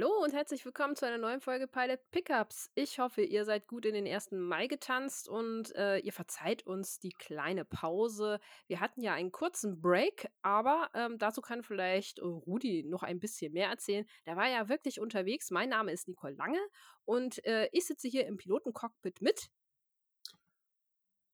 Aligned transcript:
Hallo 0.00 0.24
und 0.24 0.32
herzlich 0.32 0.64
willkommen 0.64 0.96
zu 0.96 1.04
einer 1.06 1.18
neuen 1.18 1.42
Folge 1.42 1.66
Pilot 1.66 2.00
Pickups. 2.10 2.70
Ich 2.74 2.98
hoffe, 2.98 3.20
ihr 3.20 3.44
seid 3.44 3.66
gut 3.66 3.84
in 3.84 3.92
den 3.92 4.06
ersten 4.06 4.40
Mai 4.40 4.66
getanzt 4.66 5.28
und 5.28 5.74
äh, 5.76 5.98
ihr 5.98 6.14
verzeiht 6.14 6.66
uns 6.66 7.00
die 7.00 7.10
kleine 7.10 7.66
Pause. 7.66 8.40
Wir 8.66 8.80
hatten 8.80 9.02
ja 9.02 9.12
einen 9.12 9.30
kurzen 9.30 9.82
Break, 9.82 10.30
aber 10.40 10.88
ähm, 10.94 11.18
dazu 11.18 11.42
kann 11.42 11.62
vielleicht 11.62 12.18
Rudi 12.22 12.82
noch 12.84 13.02
ein 13.02 13.20
bisschen 13.20 13.52
mehr 13.52 13.68
erzählen. 13.68 14.06
Der 14.24 14.36
war 14.36 14.48
ja 14.48 14.70
wirklich 14.70 15.00
unterwegs. 15.00 15.50
Mein 15.50 15.68
Name 15.68 15.92
ist 15.92 16.08
Nicole 16.08 16.34
Lange 16.34 16.60
und 17.04 17.44
äh, 17.44 17.68
ich 17.72 17.84
sitze 17.84 18.08
hier 18.08 18.26
im 18.26 18.38
Pilotencockpit 18.38 19.20
mit 19.20 19.50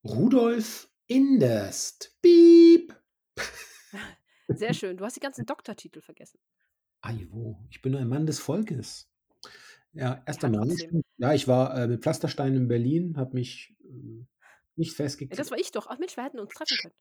Rudolf 0.02 0.90
Inderst. 1.06 2.18
Piep. 2.20 2.96
Sehr 4.48 4.74
schön. 4.74 4.96
Du 4.96 5.04
hast 5.04 5.14
die 5.14 5.20
ganzen 5.20 5.46
Doktortitel 5.46 6.00
vergessen. 6.00 6.40
Aiwo, 7.00 7.58
ich 7.70 7.82
bin 7.82 7.94
ein 7.96 8.08
Mann 8.08 8.26
des 8.26 8.38
Volkes. 8.40 9.10
Ja, 9.92 10.22
erst 10.26 10.42
Ja, 10.42 10.48
einmal. 10.48 10.68
trotzdem. 10.68 11.02
Ja, 11.18 11.32
ich 11.34 11.48
war 11.48 11.76
äh, 11.76 11.88
mit 11.88 12.02
Pflasterstein 12.02 12.54
in 12.56 12.68
Berlin, 12.68 13.16
habe 13.16 13.34
mich 13.34 13.76
äh, 13.84 14.24
nicht 14.76 14.94
Ja, 15.30 15.36
festgekriegt. 15.36 15.38
das 15.38 15.50
war 15.50 15.58
ich 15.58 15.70
doch. 15.72 15.86
Ach 15.88 15.98
Mensch, 15.98 16.16
wir 16.16 16.24
hätten 16.24 16.38
uns 16.40 16.52
treffen 16.54 16.76
können. 16.78 16.94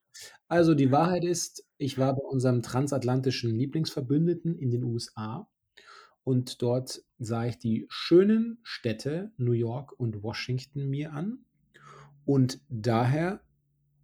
Also 0.48 0.74
die 0.76 0.92
Wahrheit 0.92 1.24
ist, 1.24 1.66
ich 1.78 1.98
war 1.98 2.14
bei 2.16 2.22
unserem 2.22 2.62
transatlantischen 2.62 3.54
Lieblingsverbündeten 3.56 4.58
in 4.58 4.72
den 4.72 4.84
USA 4.84 5.50
und 6.24 6.62
dort 6.62 7.04
sah 7.20 7.46
ich 7.46 7.60
die 7.60 7.86
schönen 7.90 8.60
Städte 8.64 9.32
New 9.38 9.52
York 9.54 9.94
und 10.00 10.24
Washington 10.24 10.90
mir 10.90 11.14
an. 11.14 11.46
Und 12.26 12.62
daher 12.70 13.42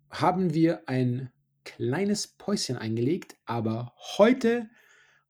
haben 0.10 0.54
wir 0.54 0.88
ein 0.90 1.32
kleines 1.64 2.28
Päuschen 2.28 2.78
eingelegt, 2.78 3.38
aber 3.46 3.94
heute, 4.18 4.70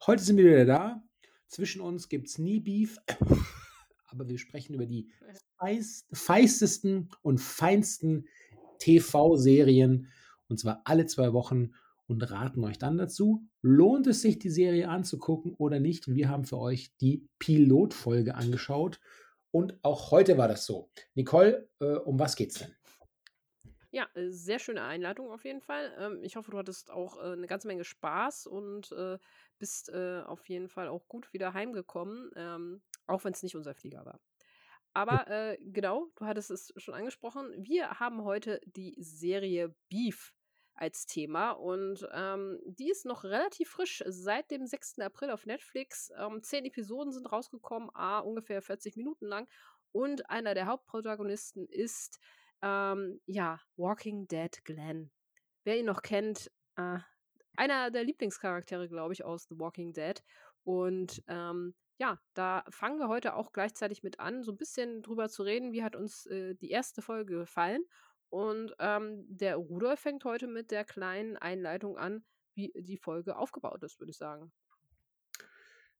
heute 0.08 0.24
sind 0.24 0.38
wir 0.38 0.46
wieder 0.46 0.66
da. 0.66 1.04
Zwischen 1.48 1.82
uns 1.82 2.10
gibt 2.10 2.28
es 2.28 2.38
nie 2.38 2.60
Beef, 2.60 2.98
aber 4.08 4.28
wir 4.28 4.38
sprechen 4.38 4.74
über 4.74 4.86
die 4.86 5.12
feist, 5.58 6.08
feistesten 6.12 7.10
und 7.22 7.40
feinsten 7.40 8.28
TV-Serien 8.80 10.08
und 10.48 10.60
zwar 10.60 10.82
alle 10.86 11.06
zwei 11.06 11.34
Wochen 11.34 11.74
und 12.08 12.30
raten 12.30 12.64
euch 12.64 12.78
dann 12.78 12.98
dazu, 12.98 13.48
lohnt 13.62 14.08
es 14.08 14.22
sich, 14.22 14.40
die 14.40 14.50
Serie 14.50 14.90
anzugucken 14.90 15.54
oder 15.58 15.80
nicht. 15.80 16.08
Wir 16.08 16.30
haben 16.30 16.46
für 16.46 16.58
euch 16.58 16.96
die 16.98 17.28
Pilotfolge 17.40 18.36
angeschaut 18.36 19.00
und 19.52 19.78
auch 19.84 20.12
heute 20.12 20.38
war 20.38 20.48
das 20.48 20.66
so. 20.66 20.90
Nicole, 21.14 21.70
äh, 21.80 21.96
um 21.96 22.20
was 22.20 22.36
geht's 22.36 22.60
denn? 22.60 22.76
Ja, 23.92 24.08
äh, 24.14 24.30
sehr 24.30 24.60
schöne 24.60 24.84
Einleitung 24.84 25.30
auf 25.30 25.44
jeden 25.44 25.62
Fall. 25.62 25.94
Ähm, 26.00 26.24
ich 26.24 26.38
hoffe, 26.38 26.52
du 26.52 26.58
hattest 26.58 26.92
auch 26.92 27.18
äh, 27.18 27.34
eine 27.34 27.48
ganze 27.48 27.68
Menge 27.68 27.84
Spaß 27.84 28.48
und 28.48 28.94
bist 29.62 29.90
äh, 29.90 30.22
auf 30.26 30.50
jeden 30.50 30.68
Fall 30.70 30.88
auch 30.88 31.08
gut 31.08 31.32
wieder 31.34 31.54
heimgekommen, 31.54 32.32
ähm, 32.36 32.82
auch 33.06 33.24
wenn 33.24 33.34
es 33.34 33.44
nicht 33.44 33.56
unser 33.56 33.76
Flieger 33.76 34.04
war. 34.06 34.20
Aber 34.94 35.28
äh, 35.28 35.58
genau, 35.62 36.08
du 36.16 36.26
hattest 36.26 36.50
es 36.50 36.74
schon 36.78 36.96
angesprochen. 36.96 37.54
Wir 37.58 38.00
haben 38.00 38.24
heute 38.24 38.60
die 38.66 38.96
Serie 39.00 39.74
Beef 39.88 40.34
als 40.74 41.06
Thema 41.06 41.52
und 41.52 42.08
ähm, 42.12 42.60
die 42.66 42.90
ist 42.90 43.06
noch 43.06 43.24
relativ 43.24 43.70
frisch 43.70 44.04
seit 44.08 44.50
dem 44.50 44.66
6. 44.66 45.00
April 45.00 45.30
auf 45.30 45.46
Netflix. 45.46 46.12
Ähm, 46.18 46.42
zehn 46.42 46.66
Episoden 46.66 47.14
sind 47.14 47.32
rausgekommen, 47.32 47.92
a, 47.94 48.20
ungefähr 48.20 48.64
40 48.64 48.98
Minuten 48.98 49.28
lang. 49.28 49.48
Und 49.92 50.28
einer 50.30 50.56
der 50.56 50.66
Hauptprotagonisten 50.66 51.68
ist 51.68 52.20
ähm, 52.64 53.22
ja, 53.28 53.60
Walking 53.78 54.28
Dead 54.28 54.66
Glenn. 54.66 55.12
Wer 55.64 55.78
ihn 55.78 55.86
noch 55.86 56.02
kennt, 56.02 56.52
äh, 56.78 56.98
einer 57.56 57.92
der 57.92 58.04
Lieblingscharaktere, 58.04 58.88
glaube 58.88 59.14
ich, 59.14 59.24
aus 59.24 59.48
The 59.50 59.60
Walking 59.60 59.94
Dead. 59.94 60.24
Und 60.64 61.24
ähm, 61.28 61.74
ja, 61.98 62.20
da 62.34 62.64
fangen 62.70 63.00
wir 63.00 63.08
heute 63.08 63.36
auch 63.36 63.52
gleichzeitig 63.52 64.04
mit 64.04 64.20
an, 64.20 64.44
so 64.44 64.52
ein 64.52 64.58
bisschen 64.58 65.02
drüber 65.02 65.30
zu 65.30 65.44
reden, 65.44 65.72
wie 65.72 65.84
hat 65.84 65.96
uns 65.96 66.26
äh, 66.28 66.56
die 66.56 66.72
erste 66.72 67.02
Folge 67.02 67.38
gefallen. 67.40 67.84
Und 68.30 68.74
ähm, 68.80 69.26
der 69.28 69.58
Rudolf 69.58 70.00
fängt 70.00 70.24
heute 70.24 70.48
mit 70.48 70.72
der 70.72 70.86
kleinen 70.86 71.38
Einleitung 71.38 71.98
an, 71.98 72.24
wie 72.56 72.72
die 72.76 72.98
Folge 72.98 73.36
aufgebaut 73.38 73.84
ist, 73.84 74.00
würde 74.00 74.12
ich 74.12 74.18
sagen. 74.18 74.52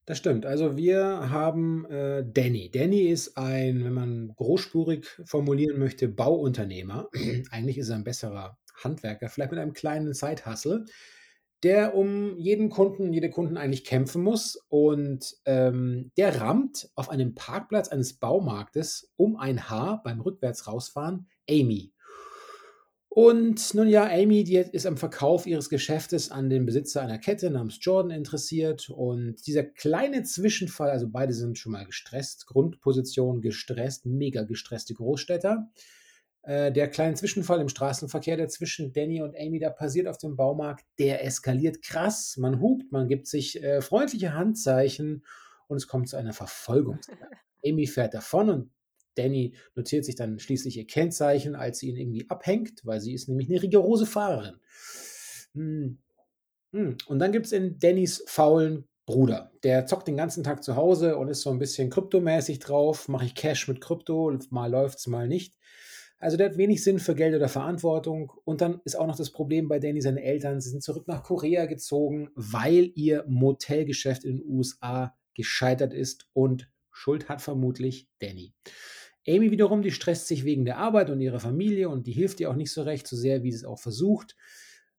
Das 0.04 0.18
stimmt. 0.18 0.46
Also 0.46 0.76
wir 0.76 1.30
haben 1.30 1.84
äh, 1.86 2.24
Danny. 2.26 2.70
Danny 2.70 3.02
ist 3.02 3.36
ein, 3.36 3.84
wenn 3.84 3.92
man 3.92 4.34
großspurig 4.34 5.06
formulieren 5.24 5.78
möchte, 5.78 6.08
Bauunternehmer. 6.08 7.08
Eigentlich 7.52 7.78
ist 7.78 7.90
er 7.90 7.96
ein 7.96 8.04
besserer 8.04 8.58
Handwerker, 8.82 9.28
vielleicht 9.28 9.52
mit 9.52 9.60
einem 9.60 9.74
kleinen 9.74 10.12
Zeithassel, 10.14 10.86
der 11.62 11.94
um 11.94 12.36
jeden 12.38 12.70
Kunden, 12.70 13.12
jede 13.12 13.30
Kunden 13.30 13.56
eigentlich 13.56 13.84
kämpfen 13.84 14.22
muss. 14.22 14.56
Und 14.68 15.36
ähm, 15.44 16.10
der 16.16 16.40
rammt 16.40 16.90
auf 16.94 17.08
einem 17.08 17.34
Parkplatz 17.34 17.88
eines 17.88 18.14
Baumarktes 18.14 19.12
um 19.16 19.36
ein 19.36 19.70
Haar 19.70 20.02
beim 20.02 20.20
rückwärts 20.20 20.66
rausfahren 20.66 21.28
Amy. 21.48 21.92
Und 23.14 23.74
nun 23.74 23.88
ja, 23.88 24.08
Amy, 24.10 24.42
die 24.42 24.56
ist 24.56 24.86
am 24.86 24.96
Verkauf 24.96 25.46
ihres 25.46 25.68
Geschäftes 25.68 26.30
an 26.30 26.48
den 26.48 26.64
Besitzer 26.64 27.02
einer 27.02 27.18
Kette 27.18 27.50
namens 27.50 27.76
Jordan 27.82 28.10
interessiert. 28.10 28.88
Und 28.88 29.46
dieser 29.46 29.64
kleine 29.64 30.22
Zwischenfall, 30.22 30.88
also 30.88 31.10
beide 31.10 31.34
sind 31.34 31.58
schon 31.58 31.72
mal 31.72 31.84
gestresst, 31.84 32.46
Grundposition 32.46 33.42
gestresst, 33.42 34.06
mega 34.06 34.44
gestresste 34.44 34.94
Großstädter. 34.94 35.70
Äh, 36.42 36.72
der 36.72 36.88
kleine 36.88 37.14
Zwischenfall 37.14 37.60
im 37.60 37.68
Straßenverkehr, 37.68 38.36
der 38.36 38.48
zwischen 38.48 38.92
Danny 38.92 39.22
und 39.22 39.36
Amy 39.38 39.60
da 39.60 39.70
passiert 39.70 40.08
auf 40.08 40.18
dem 40.18 40.36
Baumarkt, 40.36 40.84
der 40.98 41.24
eskaliert 41.24 41.82
krass. 41.82 42.36
Man 42.36 42.60
hupt, 42.60 42.90
man 42.90 43.08
gibt 43.08 43.28
sich 43.28 43.62
äh, 43.62 43.80
freundliche 43.80 44.34
Handzeichen 44.34 45.24
und 45.68 45.76
es 45.76 45.86
kommt 45.86 46.08
zu 46.08 46.16
einer 46.16 46.32
Verfolgungsjagd. 46.32 47.22
Amy 47.64 47.86
fährt 47.86 48.14
davon 48.14 48.50
und 48.50 48.70
Danny 49.14 49.54
notiert 49.74 50.04
sich 50.04 50.16
dann 50.16 50.38
schließlich 50.38 50.76
ihr 50.76 50.86
Kennzeichen, 50.86 51.54
als 51.54 51.78
sie 51.78 51.90
ihn 51.90 51.96
irgendwie 51.96 52.28
abhängt, 52.28 52.80
weil 52.84 53.00
sie 53.00 53.14
ist 53.14 53.28
nämlich 53.28 53.48
eine 53.48 53.62
rigorose 53.62 54.06
Fahrerin. 54.06 54.56
Hm. 55.54 55.98
Hm. 56.72 56.96
Und 57.06 57.18
dann 57.18 57.30
gibt 57.30 57.46
es 57.46 57.52
in 57.52 57.78
Dannys 57.78 58.24
faulen 58.26 58.88
Bruder. 59.04 59.52
Der 59.62 59.86
zockt 59.86 60.08
den 60.08 60.16
ganzen 60.16 60.42
Tag 60.42 60.64
zu 60.64 60.76
Hause 60.76 61.16
und 61.18 61.28
ist 61.28 61.42
so 61.42 61.50
ein 61.50 61.58
bisschen 61.58 61.90
kryptomäßig 61.90 62.60
drauf. 62.60 63.08
Mache 63.08 63.26
ich 63.26 63.34
Cash 63.34 63.68
mit 63.68 63.80
Krypto, 63.80 64.36
mal 64.50 64.70
läuft's, 64.70 65.06
mal 65.06 65.28
nicht. 65.28 65.56
Also 66.22 66.36
der 66.36 66.50
hat 66.50 66.56
wenig 66.56 66.84
Sinn 66.84 67.00
für 67.00 67.16
Geld 67.16 67.34
oder 67.34 67.48
Verantwortung. 67.48 68.32
Und 68.44 68.60
dann 68.60 68.80
ist 68.84 68.96
auch 68.96 69.08
noch 69.08 69.16
das 69.16 69.32
Problem 69.32 69.66
bei 69.66 69.80
Danny, 69.80 70.00
seine 70.00 70.22
Eltern, 70.22 70.60
sie 70.60 70.70
sind 70.70 70.84
zurück 70.84 71.08
nach 71.08 71.24
Korea 71.24 71.66
gezogen, 71.66 72.30
weil 72.36 72.92
ihr 72.94 73.24
Motelgeschäft 73.26 74.22
in 74.22 74.36
den 74.36 74.46
USA 74.46 75.16
gescheitert 75.34 75.92
ist 75.92 76.28
und 76.32 76.70
Schuld 76.92 77.28
hat 77.28 77.42
vermutlich 77.42 78.08
Danny. 78.20 78.54
Amy 79.26 79.50
wiederum, 79.50 79.82
die 79.82 79.90
stresst 79.90 80.28
sich 80.28 80.44
wegen 80.44 80.64
der 80.64 80.78
Arbeit 80.78 81.10
und 81.10 81.20
ihrer 81.20 81.40
Familie 81.40 81.88
und 81.88 82.06
die 82.06 82.12
hilft 82.12 82.38
ihr 82.38 82.50
auch 82.50 82.56
nicht 82.56 82.70
so 82.70 82.82
recht, 82.82 83.08
so 83.08 83.16
sehr, 83.16 83.42
wie 83.42 83.50
sie 83.50 83.58
es 83.58 83.64
auch 83.64 83.80
versucht. 83.80 84.36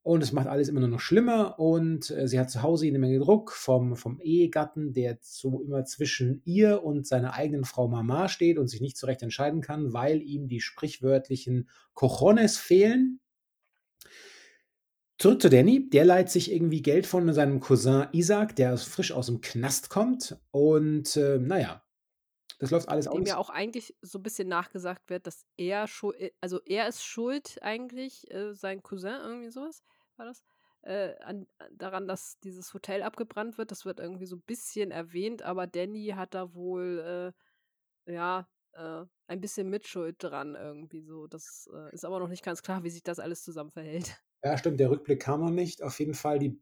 Und 0.03 0.21
es 0.21 0.33
macht 0.33 0.47
alles 0.47 0.67
immer 0.67 0.81
nur 0.81 0.89
noch 0.89 0.99
schlimmer 0.99 1.57
und 1.59 2.11
äh, 2.11 2.27
sie 2.27 2.37
hat 2.37 2.51
zu 2.51 2.61
Hause 2.61 2.87
eine 2.87 2.99
Menge 2.99 3.19
Druck 3.19 3.53
vom, 3.53 3.95
vom 3.95 4.19
Ehegatten, 4.19 4.91
der 4.91 5.17
so 5.21 5.61
immer 5.61 5.85
zwischen 5.85 6.41
ihr 6.43 6.83
und 6.83 7.07
seiner 7.07 7.33
eigenen 7.35 7.63
Frau 7.63 7.87
Mama 7.87 8.27
steht 8.27 8.57
und 8.57 8.67
sich 8.67 8.81
nicht 8.81 8.97
so 8.97 9.07
recht 9.07 9.21
entscheiden 9.23 9.61
kann, 9.61 9.93
weil 9.93 10.21
ihm 10.21 10.49
die 10.49 10.59
sprichwörtlichen 10.59 11.69
Cojones 11.93 12.57
fehlen. 12.57 13.21
Zurück 15.17 15.41
zu 15.41 15.49
Danny, 15.49 15.89
der 15.89 16.03
leiht 16.03 16.29
sich 16.29 16.51
irgendwie 16.51 16.81
Geld 16.81 17.05
von 17.05 17.31
seinem 17.31 17.61
Cousin 17.61 18.07
Isaac, 18.11 18.55
der 18.57 18.75
frisch 18.77 19.11
aus 19.11 19.27
dem 19.27 19.39
Knast 19.39 19.89
kommt. 19.89 20.37
Und 20.51 21.15
äh, 21.15 21.37
naja, 21.37 21.82
das 22.59 22.71
läuft 22.71 22.89
alles 22.89 23.09
Dem 23.09 23.23
aus. 23.23 23.27
ja 23.27 23.37
auch 23.37 23.49
eigentlich 23.49 23.95
so 24.01 24.19
ein 24.19 24.23
bisschen 24.23 24.47
nachgesagt 24.47 25.09
wird, 25.09 25.27
dass 25.27 25.45
er 25.57 25.87
schuld, 25.87 26.17
also 26.41 26.59
er 26.65 26.87
ist 26.87 27.03
schuld 27.03 27.59
eigentlich, 27.61 28.29
äh, 28.31 28.53
sein 28.53 28.81
Cousin, 28.83 29.15
irgendwie 29.21 29.49
sowas 29.51 29.83
war 30.17 30.25
das, 30.25 30.43
äh, 30.83 31.15
an, 31.21 31.47
daran, 31.71 32.07
dass 32.07 32.39
dieses 32.39 32.73
Hotel 32.73 33.03
abgebrannt 33.03 33.57
wird. 33.57 33.71
Das 33.71 33.85
wird 33.85 33.99
irgendwie 33.99 34.25
so 34.25 34.35
ein 34.37 34.43
bisschen 34.43 34.91
erwähnt, 34.91 35.41
aber 35.43 35.67
Danny 35.67 36.13
hat 36.15 36.33
da 36.33 36.53
wohl, 36.53 37.33
äh, 38.07 38.13
ja, 38.13 38.47
äh, 38.73 39.05
ein 39.27 39.41
bisschen 39.41 39.69
Mitschuld 39.69 40.17
dran 40.19 40.55
irgendwie 40.55 41.01
so. 41.01 41.27
Das 41.27 41.69
äh, 41.73 41.93
ist 41.93 42.05
aber 42.05 42.19
noch 42.19 42.27
nicht 42.29 42.43
ganz 42.43 42.61
klar, 42.63 42.83
wie 42.83 42.89
sich 42.89 43.03
das 43.03 43.19
alles 43.19 43.43
zusammen 43.43 43.71
verhält. 43.71 44.23
Ja, 44.43 44.57
stimmt, 44.57 44.79
der 44.79 44.89
Rückblick 44.91 45.21
kam 45.21 45.41
noch 45.41 45.49
nicht. 45.51 45.81
Auf 45.83 45.99
jeden 45.99 46.13
Fall 46.13 46.37
die, 46.39 46.61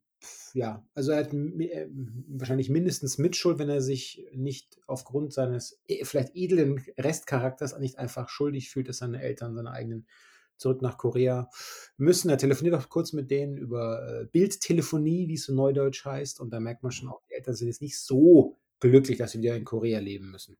ja, 0.53 0.85
also 0.93 1.11
er 1.11 1.19
hat 1.19 1.33
äh, 1.33 1.87
wahrscheinlich 2.27 2.69
mindestens 2.69 3.17
Mitschuld, 3.17 3.59
wenn 3.59 3.69
er 3.69 3.81
sich 3.81 4.27
nicht 4.33 4.79
aufgrund 4.87 5.33
seines 5.33 5.79
eh, 5.87 6.05
vielleicht 6.05 6.35
edlen 6.35 6.83
Restcharakters 6.97 7.77
nicht 7.79 7.97
einfach 7.97 8.29
schuldig 8.29 8.69
fühlt, 8.69 8.89
dass 8.89 8.97
seine 8.97 9.21
Eltern, 9.21 9.55
seine 9.55 9.71
eigenen 9.71 10.07
zurück 10.57 10.81
nach 10.81 10.97
Korea 10.97 11.49
müssen. 11.97 12.29
Er 12.29 12.37
telefoniert 12.37 12.75
auch 12.75 12.87
kurz 12.87 13.13
mit 13.13 13.31
denen 13.31 13.57
über 13.57 14.21
äh, 14.21 14.25
Bildtelefonie, 14.25 15.27
wie 15.27 15.33
es 15.33 15.45
so 15.45 15.53
neudeutsch 15.53 16.05
heißt. 16.05 16.39
Und 16.39 16.51
da 16.51 16.59
merkt 16.59 16.83
man 16.83 16.91
schon 16.91 17.09
auch, 17.09 17.21
die 17.29 17.33
Eltern 17.33 17.55
sind 17.55 17.67
jetzt 17.67 17.81
nicht 17.81 17.99
so 17.99 18.59
glücklich, 18.79 19.17
dass 19.17 19.31
sie 19.31 19.39
wieder 19.39 19.55
in 19.55 19.65
Korea 19.65 19.99
leben 19.99 20.29
müssen. 20.29 20.57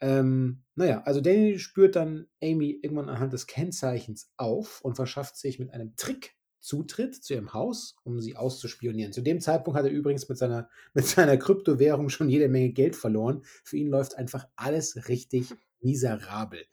Ähm, 0.00 0.64
naja, 0.74 1.02
also 1.02 1.20
Danny 1.20 1.58
spürt 1.58 1.96
dann 1.96 2.26
Amy 2.42 2.78
irgendwann 2.82 3.08
anhand 3.08 3.32
des 3.32 3.46
Kennzeichens 3.46 4.30
auf 4.36 4.80
und 4.82 4.96
verschafft 4.96 5.36
sich 5.36 5.58
mit 5.58 5.70
einem 5.70 5.96
Trick 5.96 6.34
zutritt 6.64 7.14
zu 7.14 7.34
ihrem 7.34 7.52
Haus, 7.52 7.94
um 8.04 8.20
sie 8.20 8.36
auszuspionieren. 8.36 9.12
Zu 9.12 9.20
dem 9.20 9.40
Zeitpunkt 9.40 9.78
hat 9.78 9.84
er 9.84 9.92
übrigens 9.92 10.28
mit 10.28 10.38
seiner, 10.38 10.68
mit 10.94 11.06
seiner 11.06 11.36
Kryptowährung 11.36 12.08
schon 12.08 12.30
jede 12.30 12.48
Menge 12.48 12.70
Geld 12.70 12.96
verloren. 12.96 13.42
Für 13.62 13.76
ihn 13.76 13.88
läuft 13.88 14.16
einfach 14.16 14.48
alles 14.56 15.08
richtig 15.08 15.54
miserabel. 15.80 16.64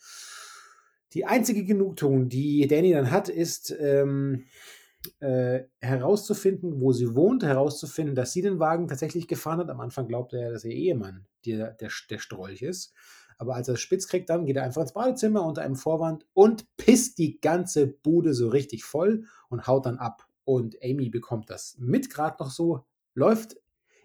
Die 1.14 1.26
einzige 1.26 1.66
Genugtuung, 1.66 2.30
die 2.30 2.66
Danny 2.68 2.94
dann 2.94 3.12
hat, 3.12 3.28
ist 3.28 3.76
ähm, 3.78 4.46
äh, 5.20 5.64
herauszufinden, 5.82 6.80
wo 6.80 6.94
sie 6.94 7.14
wohnt, 7.14 7.44
herauszufinden, 7.44 8.16
dass 8.16 8.32
sie 8.32 8.42
den 8.42 8.60
Wagen 8.60 8.88
tatsächlich 8.88 9.28
gefahren 9.28 9.60
hat. 9.60 9.70
Am 9.70 9.82
Anfang 9.82 10.08
glaubte 10.08 10.40
er, 10.40 10.52
dass 10.52 10.64
ihr 10.64 10.72
Ehemann 10.72 11.26
der, 11.46 11.74
der, 11.74 11.90
der 12.10 12.20
Strolch 12.20 12.62
ist. 12.62 12.94
Aber 13.42 13.56
als 13.56 13.68
er 13.68 13.74
es 13.74 13.80
spitz 13.80 14.08
kriegt, 14.08 14.30
dann 14.30 14.46
geht 14.46 14.56
er 14.56 14.64
einfach 14.64 14.84
ins 14.84 14.94
Badezimmer 14.94 15.44
unter 15.44 15.64
einem 15.64 15.76
Vorwand 15.76 16.28
und 16.34 16.68
pisst 16.78 17.18
die 17.18 17.42
ganze 17.42 17.88
Bude 17.88 18.36
so 18.36 18.50
richtig 18.50 18.84
voll 18.84 19.26
und 19.50 19.66
haut 19.66 19.88
dann 19.88 19.98
ab. 19.98 20.28
Und 20.44 20.78
Amy 20.84 21.10
bekommt 21.10 21.50
das 21.50 21.76
mit, 21.80 22.12
gerade 22.12 22.36
noch 22.40 22.52
so, 22.52 22.86
läuft 23.16 23.58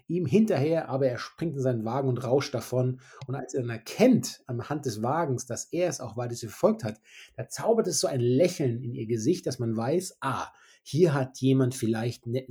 ihm 0.08 0.24
hinterher, 0.24 0.88
aber 0.88 1.08
er 1.08 1.18
springt 1.18 1.54
in 1.54 1.60
seinen 1.60 1.84
Wagen 1.84 2.08
und 2.08 2.24
rauscht 2.24 2.54
davon. 2.54 2.98
Und 3.26 3.34
als 3.34 3.52
er 3.52 3.60
dann 3.60 3.68
erkennt, 3.68 4.42
anhand 4.46 4.86
des 4.86 5.02
Wagens, 5.02 5.44
dass 5.44 5.66
er 5.66 5.90
es 5.90 6.00
auch 6.00 6.16
weiter 6.16 6.34
verfolgt 6.34 6.82
hat, 6.82 6.98
da 7.36 7.46
zaubert 7.46 7.88
es 7.88 8.00
so 8.00 8.06
ein 8.06 8.20
Lächeln 8.20 8.82
in 8.82 8.94
ihr 8.94 9.06
Gesicht, 9.06 9.46
dass 9.46 9.58
man 9.58 9.76
weiß, 9.76 10.16
ah, 10.22 10.46
hier 10.82 11.12
hat 11.12 11.36
jemand 11.42 11.74
vielleicht 11.74 12.26
ne 12.26 12.46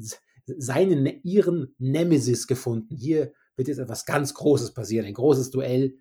seinen, 0.45 1.01
ne, 1.01 1.19
ihren 1.23 1.73
Nemesis 1.79 2.45
gefunden. 2.45 2.95
Hier 2.95 3.33
wird 3.55 3.69
jetzt 3.69 3.79
etwas 3.79 4.05
ganz 4.05 4.35
Großes 4.35 4.75
passieren. 4.75 5.07
Ein 5.07 5.15
großes 5.15 5.49
Duell 5.49 5.95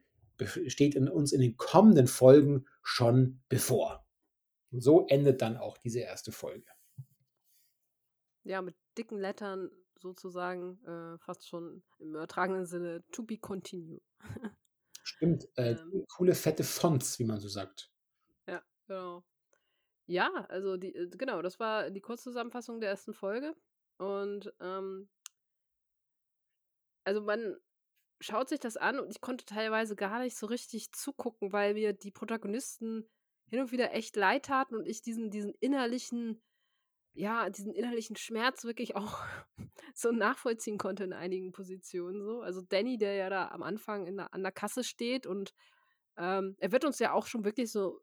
steht 0.67 0.95
in 0.95 1.09
uns 1.09 1.33
in 1.33 1.41
den 1.41 1.57
kommenden 1.57 2.07
Folgen 2.07 2.67
schon 2.83 3.43
bevor. 3.49 4.07
Und 4.71 4.81
so 4.81 5.07
endet 5.07 5.43
dann 5.43 5.57
auch 5.57 5.79
diese 5.79 6.01
erste 6.01 6.33
Folge. 6.33 6.67
Ja, 8.45 8.61
mit 8.61 8.77
dicken 8.99 9.19
Lettern 9.19 9.71
sozusagen 10.01 10.85
äh, 10.85 11.19
fast 11.19 11.49
schon 11.49 11.83
im 11.99 12.11
übertragenen 12.11 12.67
Sinne 12.67 13.05
to 13.11 13.23
be 13.23 13.39
continued. 13.39 14.03
Stimmt, 15.03 15.49
äh, 15.57 15.73
ähm, 15.73 16.05
coole 16.09 16.35
fette 16.35 16.65
Fonts, 16.65 17.19
wie 17.19 17.25
man 17.25 17.41
so 17.41 17.49
sagt. 17.49 17.91
Ja, 18.47 18.63
genau. 18.87 19.25
Ja, 20.07 20.31
also 20.49 20.77
die, 20.77 20.95
äh, 20.95 21.09
genau, 21.09 21.41
das 21.41 21.59
war 21.59 21.91
die 21.91 22.01
Kurzzusammenfassung 22.01 22.81
der 22.81 22.91
ersten 22.91 23.15
Folge. 23.15 23.55
Und 23.99 24.53
ähm, 24.61 25.09
also 27.05 27.21
man 27.21 27.57
schaut 28.21 28.49
sich 28.49 28.61
das 28.61 28.77
an 28.77 28.99
und 28.99 29.11
ich 29.11 29.21
konnte 29.21 29.45
teilweise 29.45 29.97
gar 29.97 30.21
nicht 30.21 30.37
so 30.37 30.47
richtig 30.47 30.93
zugucken, 30.93 31.53
weil 31.53 31.75
mir 31.75 31.93
die 31.93 32.11
Protagonisten 32.11 33.09
hin 33.47 33.61
und 33.61 33.73
wieder 33.73 33.93
echt 33.93 34.17
leid 34.17 34.47
taten 34.47 34.75
und 34.77 34.87
ich 34.87 35.03
diesen, 35.03 35.31
diesen 35.31 35.53
innerlichen 35.61 36.43
ja, 37.15 37.49
diesen 37.49 37.73
innerlichen 37.73 38.17
Schmerz 38.17 38.65
wirklich 38.65 38.97
auch 38.97 39.21
so 39.95 40.11
nachvollziehen 40.13 40.79
konnte 40.79 41.05
in 41.05 41.13
einigen 41.13 41.53
Positionen 41.53 42.23
so. 42.23 42.43
Also 42.43 42.61
Danny, 42.63 42.99
der 42.99 43.15
ja 43.15 43.31
da 43.31 43.49
am 43.49 43.63
Anfang 43.63 44.07
in 44.07 44.17
der, 44.17 44.35
an 44.35 44.43
der 44.43 44.53
Kasse 44.53 44.85
steht 44.85 45.27
und 45.27 45.55
ähm, 46.17 46.57
er 46.59 46.73
wird 46.73 46.85
uns 46.85 46.99
ja 46.99 47.13
auch 47.13 47.27
schon 47.27 47.45
wirklich 47.45 47.71
so, 47.71 48.01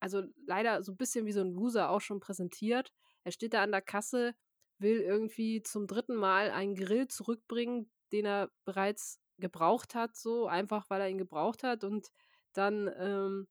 also 0.00 0.22
leider 0.46 0.82
so 0.82 0.92
ein 0.92 0.96
bisschen 0.96 1.26
wie 1.26 1.32
so 1.32 1.40
ein 1.40 1.52
Loser 1.52 1.90
auch 1.90 2.00
schon 2.00 2.20
präsentiert. 2.20 2.92
Er 3.24 3.32
steht 3.32 3.54
da 3.54 3.62
an 3.62 3.72
der 3.72 3.82
Kasse, 3.82 4.34
will 4.78 5.00
irgendwie 5.00 5.62
zum 5.62 5.86
dritten 5.86 6.14
Mal 6.14 6.50
einen 6.50 6.74
Grill 6.74 7.08
zurückbringen, 7.08 7.90
den 8.12 8.26
er 8.26 8.50
bereits 8.64 9.20
gebraucht 9.38 9.94
hat, 9.94 10.16
so 10.16 10.46
einfach 10.46 10.90
weil 10.90 11.00
er 11.00 11.08
ihn 11.08 11.18
gebraucht 11.18 11.62
hat 11.62 11.84
und 11.84 12.10
dann 12.52 12.90
ähm, 12.98 13.48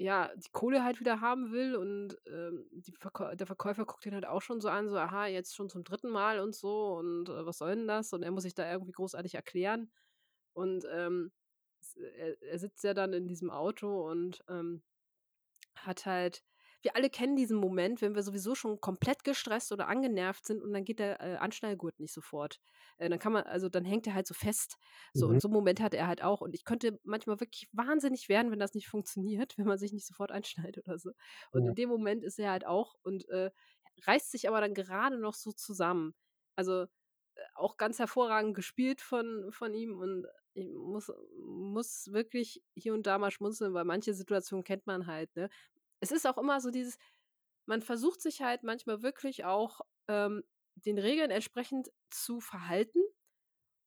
ja, 0.00 0.30
die 0.34 0.50
Kohle 0.50 0.82
halt 0.82 0.98
wieder 0.98 1.20
haben 1.20 1.52
will 1.52 1.76
und 1.76 2.16
ähm, 2.26 2.66
Verkäu 2.98 3.36
der 3.36 3.46
Verkäufer 3.46 3.84
guckt 3.84 4.06
ihn 4.06 4.14
halt 4.14 4.24
auch 4.24 4.40
schon 4.40 4.60
so 4.62 4.70
an, 4.70 4.88
so, 4.88 4.96
aha, 4.96 5.26
jetzt 5.26 5.54
schon 5.54 5.68
zum 5.68 5.84
dritten 5.84 6.08
Mal 6.08 6.40
und 6.40 6.54
so 6.54 6.94
und 6.94 7.28
äh, 7.28 7.44
was 7.44 7.58
soll 7.58 7.76
denn 7.76 7.86
das? 7.86 8.12
Und 8.14 8.22
er 8.22 8.30
muss 8.30 8.44
sich 8.44 8.54
da 8.54 8.70
irgendwie 8.70 8.92
großartig 8.92 9.34
erklären. 9.34 9.90
Und 10.54 10.86
ähm, 10.90 11.32
er, 12.16 12.42
er, 12.42 12.58
sitzt 12.58 12.82
ja 12.84 12.94
dann 12.94 13.12
in 13.12 13.28
diesem 13.28 13.50
Auto 13.50 14.08
und 14.10 14.42
ähm, 14.48 14.82
hat 15.76 16.06
halt 16.06 16.42
wir 16.82 16.96
alle 16.96 17.10
kennen 17.10 17.36
diesen 17.36 17.58
Moment, 17.58 18.00
wenn 18.00 18.14
wir 18.14 18.22
sowieso 18.22 18.54
schon 18.54 18.80
komplett 18.80 19.24
gestresst 19.24 19.70
oder 19.72 19.88
angenervt 19.88 20.46
sind 20.46 20.62
und 20.62 20.72
dann 20.72 20.84
geht 20.84 20.98
der 20.98 21.20
äh, 21.20 21.36
Anschnallgurt 21.36 22.00
nicht 22.00 22.12
sofort. 22.12 22.60
Äh, 22.98 23.08
dann 23.10 23.18
kann 23.18 23.32
man, 23.32 23.44
also 23.44 23.68
dann 23.68 23.84
hängt 23.84 24.06
er 24.06 24.14
halt 24.14 24.26
so 24.26 24.34
fest. 24.34 24.76
So, 25.12 25.26
mhm. 25.26 25.34
und 25.34 25.42
so 25.42 25.48
einen 25.48 25.54
Moment 25.54 25.80
hat 25.80 25.94
er 25.94 26.06
halt 26.06 26.22
auch. 26.22 26.40
Und 26.40 26.54
ich 26.54 26.64
könnte 26.64 26.98
manchmal 27.04 27.40
wirklich 27.40 27.68
wahnsinnig 27.72 28.28
werden, 28.28 28.50
wenn 28.50 28.58
das 28.58 28.74
nicht 28.74 28.88
funktioniert, 28.88 29.56
wenn 29.58 29.66
man 29.66 29.78
sich 29.78 29.92
nicht 29.92 30.06
sofort 30.06 30.32
einschneidet 30.32 30.86
oder 30.86 30.98
so. 30.98 31.10
Und 31.52 31.64
ja. 31.64 31.70
in 31.70 31.74
dem 31.74 31.88
Moment 31.88 32.24
ist 32.24 32.38
er 32.38 32.50
halt 32.50 32.66
auch 32.66 32.94
und 33.02 33.28
äh, 33.28 33.50
reißt 34.06 34.30
sich 34.30 34.48
aber 34.48 34.60
dann 34.60 34.74
gerade 34.74 35.18
noch 35.18 35.34
so 35.34 35.52
zusammen. 35.52 36.14
Also 36.56 36.82
äh, 36.82 36.86
auch 37.54 37.76
ganz 37.76 37.98
hervorragend 37.98 38.54
gespielt 38.54 39.02
von, 39.02 39.50
von 39.52 39.74
ihm 39.74 39.98
und 39.98 40.26
ich 40.54 40.68
muss, 40.74 41.12
muss 41.46 42.12
wirklich 42.12 42.62
hier 42.74 42.92
und 42.92 43.06
da 43.06 43.18
mal 43.18 43.30
schmunzeln, 43.30 43.72
weil 43.72 43.84
manche 43.84 44.14
Situationen 44.14 44.64
kennt 44.64 44.86
man 44.86 45.06
halt, 45.06 45.34
ne? 45.36 45.48
Es 46.00 46.10
ist 46.12 46.26
auch 46.26 46.38
immer 46.38 46.60
so 46.60 46.70
dieses, 46.70 46.98
man 47.66 47.82
versucht 47.82 48.20
sich 48.20 48.42
halt 48.42 48.62
manchmal 48.62 49.02
wirklich 49.02 49.44
auch 49.44 49.80
ähm, 50.08 50.42
den 50.74 50.98
Regeln 50.98 51.30
entsprechend 51.30 51.90
zu 52.10 52.40
verhalten. 52.40 53.00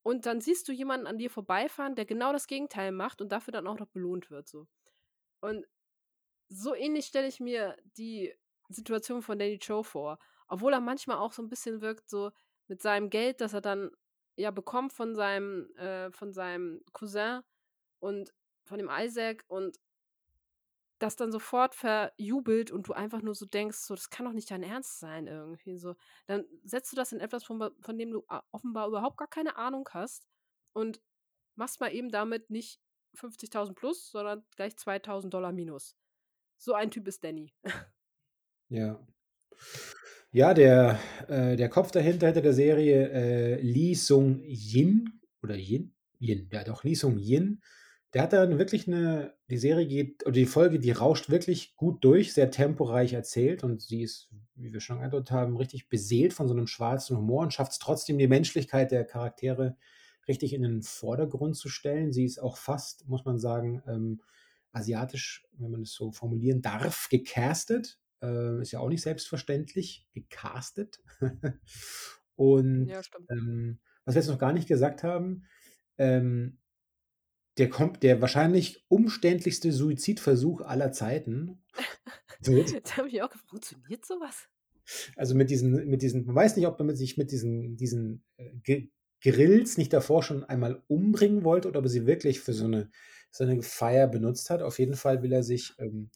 Und 0.04 0.25
dann 0.25 0.42
siehst 0.42 0.68
du 0.68 0.71
jemanden 0.74 1.07
an 1.07 1.18
dir 1.18 1.30
vorbeifahren, 1.30 1.95
der 1.95 2.06
genau 2.06 2.33
das 2.33 2.48
Gegenteil 2.48 2.92
macht 2.92 3.21
und 3.21 3.31
dafür 3.31 3.51
dann 3.51 3.68
auch 3.68 3.80
noch 3.80 3.88
belohnt 3.88 4.30
wird. 4.30 4.48
So. 4.48 4.68
Und 5.39 5.65
so 6.50 6.75
ähnlich 6.75 7.06
stelle 7.06 7.27
ich 7.27 7.39
mir 7.39 7.77
die 7.98 8.33
Situation 8.69 9.21
von 9.21 9.39
Danny 9.39 9.59
Cho 9.59 9.83
vor. 9.83 10.19
Obwohl 10.48 10.74
er 10.74 10.81
manchmal 10.81 11.18
auch 11.18 11.31
so 11.31 11.42
ein 11.42 11.50
bisschen 11.50 11.81
wirkt, 11.81 12.09
so 12.09 12.31
mit 12.68 12.81
seinem 12.81 13.09
Geld, 13.09 13.42
das 13.42 13.54
er 13.54 13.62
dann 13.62 13.92
ja 14.36 14.51
bekommt 14.51 14.94
von 14.94 15.16
seinem, 15.16 15.74
äh, 15.77 16.12
von 16.12 16.33
seinem 16.33 16.83
Cousin 16.92 17.42
und 18.00 18.33
von 18.66 18.77
dem 18.77 18.89
Isaac 18.92 19.44
und 19.48 19.77
das 21.04 21.16
dann 21.18 21.32
sofort 21.32 21.76
verjubelt 21.76 22.72
und 22.72 22.88
du 22.88 22.94
einfach 22.94 23.22
nur 23.22 23.36
so 23.36 23.46
denkst, 23.46 23.78
so, 23.78 23.94
das 23.94 24.10
kann 24.10 24.26
doch 24.26 24.34
nicht 24.34 24.50
dein 24.50 24.64
Ernst 24.64 25.00
sein 25.00 25.28
irgendwie 25.28 25.78
so. 25.78 25.96
Dann 26.28 26.46
setzt 26.64 26.92
du 26.92 26.96
das 26.96 27.12
in 27.12 27.20
etwas, 27.20 27.44
von, 27.44 27.72
von 27.82 27.98
dem 27.98 28.12
du 28.12 28.26
offenbar 28.52 28.88
überhaupt 28.88 29.18
gar 29.18 29.28
keine 29.28 29.58
Ahnung 29.58 29.88
hast 29.92 30.26
und 30.72 31.02
machst 31.56 31.82
mal 31.82 31.94
eben 31.94 32.10
damit 32.10 32.50
nicht 32.50 32.80
50.000 33.18 33.74
plus, 33.74 34.10
sondern 34.12 34.46
gleich 34.56 34.74
2.000 34.74 35.30
Dollar 35.30 35.52
minus. 35.52 35.96
So 36.58 36.74
ein 36.74 36.90
Typ 36.90 37.08
ist 37.08 37.24
Danny. 37.24 37.54
Ja. 38.70 39.06
Ja, 40.32 40.56
der, 40.56 41.00
äh, 41.28 41.56
der 41.56 41.70
Kopf 41.70 41.92
dahinter 41.92 42.26
hinter 42.26 42.42
der 42.42 42.54
Serie 42.54 43.10
äh, 43.10 43.62
Lee 43.62 43.94
Sung 43.94 44.40
Yin 44.42 45.22
oder 45.44 45.56
Yin? 45.56 45.95
Yin, 46.18 46.50
ja 46.52 46.64
doch, 46.64 46.83
Lee 46.83 46.95
Sung 46.95 47.19
Yin 47.19 47.62
der 48.14 48.24
hat 48.24 48.34
dann 48.34 48.60
wirklich 48.60 48.88
eine, 48.88 49.34
die 49.50 49.58
Serie 49.58 49.88
geht, 49.88 50.24
oder 50.26 50.34
die 50.34 50.46
Folge, 50.46 50.80
die 50.80 50.92
rauscht 50.92 51.30
wirklich 51.30 51.76
gut 51.76 52.04
durch, 52.04 52.34
sehr 52.34 52.52
temporeich 52.52 53.14
erzählt 53.14 53.64
und 53.64 53.82
sie 53.82 54.04
ist, 54.04 54.30
wie 54.56 54.72
wir 54.72 54.82
schon 54.82 54.98
angedeutet 54.98 55.32
haben, 55.32 55.58
richtig 55.58 55.90
beseelt 55.90 56.34
von 56.34 56.48
so 56.48 56.54
einem 56.54 56.68
schwarzen 56.68 57.18
Humor 57.18 57.42
und 57.42 57.54
schafft 57.54 57.72
es 57.72 57.80
trotzdem, 57.80 58.20
die 58.20 58.28
Menschlichkeit 58.28 58.92
der 58.92 59.04
Charaktere 59.06 59.78
richtig 60.28 60.54
in 60.54 60.62
den 60.62 60.84
Vordergrund 60.84 61.56
zu 61.56 61.70
stellen. 61.70 62.14
Sie 62.14 62.26
ist 62.26 62.40
auch 62.40 62.58
fast, 62.58 63.08
muss 63.08 63.26
man 63.26 63.40
sagen, 63.40 63.82
ähm, 63.88 64.22
asiatisch, 64.72 65.46
wenn 65.58 65.72
man 65.72 65.82
es 65.82 65.94
so 65.94 66.12
formulieren 66.12 66.62
darf, 66.62 67.08
gecastet. 67.10 68.00
Äh, 68.22 68.62
ist 68.62 68.72
ja 68.72 68.80
auch 68.80 68.90
nicht 68.90 69.02
selbstverständlich, 69.02 70.08
gecastet. 70.14 71.02
und 72.36 72.88
ja, 72.88 73.02
ähm, 73.32 73.80
was 74.06 74.16
wir 74.16 74.22
jetzt 74.22 74.30
noch 74.30 74.40
gar 74.40 74.54
nicht 74.54 74.68
gesagt 74.68 75.04
haben, 75.04 75.46
ähm, 75.98 76.60
der 77.57 77.69
kommt 77.69 78.04
der 78.04 78.22
wahrscheinlich 78.22 78.86
umständlichste 78.88 79.72
Suizidversuch 79.72 80.62
aller 80.62 80.92
Zeiten 80.92 81.64
Jetzt 82.45 82.98
habe 82.98 83.07
ich 83.07 83.22
auch 83.22 83.30
gefragt, 83.30 83.50
funktioniert 83.50 84.06
sowas? 84.06 84.48
Also 85.16 85.36
mit 85.36 85.50
diesen, 85.50 85.88
mit 85.88 86.02
diesen, 86.02 86.26
man 86.26 86.36
weiß 86.36 86.57
nicht, 86.57 86.68
ob 86.68 86.80
man 86.80 86.95
sich 86.95 87.18
mit 87.18 87.31
diesen, 87.31 87.78
diesen 87.78 88.24
äh, 88.38 88.88
Grills 89.22 89.78
nicht 89.78 89.94
davor 89.94 90.24
schon 90.24 90.44
einmal 90.44 90.83
umbringen 90.88 91.44
wollte 91.44 91.69
oder 91.69 91.80
ob 91.80 91.86
er 91.86 91.90
sie 91.90 92.06
wirklich 92.06 92.42
für 92.42 92.54
so 92.54 92.66
eine, 92.66 92.90
so 93.31 93.45
eine 93.45 93.62
Feier 93.62 94.07
benutzt 94.07 94.50
hat. 94.50 94.62
Auf 94.62 94.80
jeden 94.80 94.95
Fall 94.95 95.24
will 95.24 95.31
er 95.31 95.44
sich 95.44 95.74
ähm, 95.80 96.10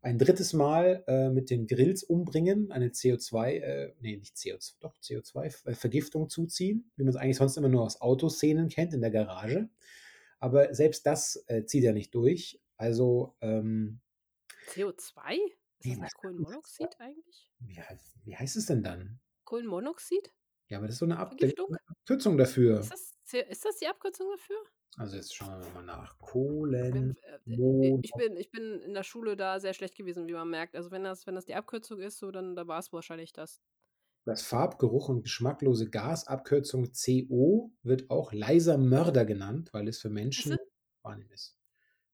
ein 0.00 0.18
drittes 0.18 0.52
Mal 0.52 1.04
äh, 1.06 1.30
mit 1.30 1.50
den 1.50 1.66
Grills 1.66 2.02
umbringen, 2.02 2.72
eine 2.72 2.88
CO2, 2.88 3.48
äh, 3.60 3.92
nee, 4.00 4.16
nicht 4.16 4.36
CO2, 4.36 4.74
doch 4.80 4.94
CO2-Vergiftung 5.00 6.28
zuziehen, 6.28 6.90
wie 6.96 7.04
man 7.04 7.10
es 7.10 7.16
eigentlich 7.16 7.36
sonst 7.36 7.56
immer 7.56 7.68
nur 7.68 7.82
aus 7.82 8.00
Autoszenen 8.00 8.68
kennt 8.68 8.94
in 8.94 9.00
der 9.00 9.10
Garage. 9.10 9.68
Aber 10.40 10.74
selbst 10.74 11.06
das 11.06 11.44
äh, 11.46 11.64
zieht 11.64 11.84
er 11.84 11.92
nicht 11.92 12.14
durch. 12.14 12.60
Also. 12.76 13.36
Ähm, 13.40 14.00
CO2? 14.70 15.38
Ist 15.80 15.92
das 15.92 15.98
nicht 15.98 16.14
Kohlenmonoxid 16.16 17.00
eigentlich? 17.00 17.50
Wie, 17.60 17.80
wie 18.24 18.36
heißt 18.36 18.56
es 18.56 18.66
denn 18.66 18.82
dann? 18.82 19.20
Kohlenmonoxid? 19.44 20.32
Ja, 20.68 20.78
aber 20.78 20.86
das 20.86 20.96
ist 20.96 21.00
so 21.00 21.06
eine 21.06 21.18
Abkürzung 21.18 22.36
dafür. 22.36 22.80
Ist 22.80 22.92
das, 22.92 23.42
ist 23.48 23.64
das 23.64 23.76
die 23.78 23.86
Abkürzung 23.86 24.28
dafür? 24.30 24.56
Also 24.96 25.16
jetzt 25.16 25.34
schauen 25.34 25.62
wir 25.62 25.70
mal 25.70 25.84
nach. 25.84 26.18
Kohlen. 26.18 27.16
Ähm, 27.16 27.16
äh, 27.46 27.54
äh, 27.54 28.00
ich 28.02 28.12
bin, 28.12 28.36
ich 28.36 28.50
bin 28.50 28.80
in 28.80 28.94
der 28.94 29.04
Schule 29.04 29.36
da 29.36 29.60
sehr 29.60 29.72
schlecht 29.72 29.94
gewesen, 29.94 30.26
wie 30.26 30.32
man 30.32 30.50
merkt. 30.50 30.74
Also 30.74 30.90
wenn 30.90 31.04
das, 31.04 31.26
wenn 31.26 31.36
das 31.36 31.44
die 31.44 31.54
Abkürzung 31.54 32.00
ist, 32.00 32.18
so, 32.18 32.30
dann 32.30 32.56
da 32.56 32.66
war 32.66 32.80
es 32.80 32.92
wahrscheinlich 32.92 33.32
das. 33.32 33.60
Das 34.28 34.42
Farbgeruch 34.42 35.08
und 35.08 35.22
geschmacklose 35.22 35.88
Gas, 35.88 36.26
Abkürzung 36.26 36.92
CO, 36.92 37.72
wird 37.82 38.10
auch 38.10 38.34
leiser 38.34 38.76
Mörder 38.76 39.24
genannt, 39.24 39.72
weil 39.72 39.88
es 39.88 40.00
für 40.00 40.10
Menschen 40.10 40.58
wahrnehmen 41.02 41.30
ist. 41.30 41.56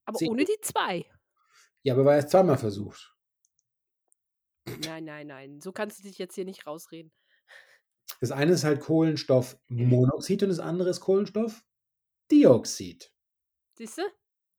Aber 0.04 0.20
CO. 0.20 0.26
ohne 0.26 0.44
die 0.44 0.60
zwei. 0.60 1.10
Ja, 1.82 1.94
aber 1.94 2.04
war 2.04 2.14
erst 2.14 2.30
zweimal 2.30 2.56
versucht. 2.56 3.16
Nein, 4.84 5.06
nein, 5.06 5.26
nein. 5.26 5.60
So 5.60 5.72
kannst 5.72 5.98
du 5.98 6.04
dich 6.04 6.18
jetzt 6.18 6.36
hier 6.36 6.44
nicht 6.44 6.68
rausreden. 6.68 7.10
Das 8.20 8.30
eine 8.30 8.52
ist 8.52 8.62
halt 8.62 8.78
Kohlenstoffmonoxid 8.78 10.40
und 10.44 10.50
das 10.50 10.60
andere 10.60 10.90
ist 10.90 11.00
Kohlenstoffdioxid. 11.00 13.12
Siehst 13.76 13.98
du? 13.98 14.02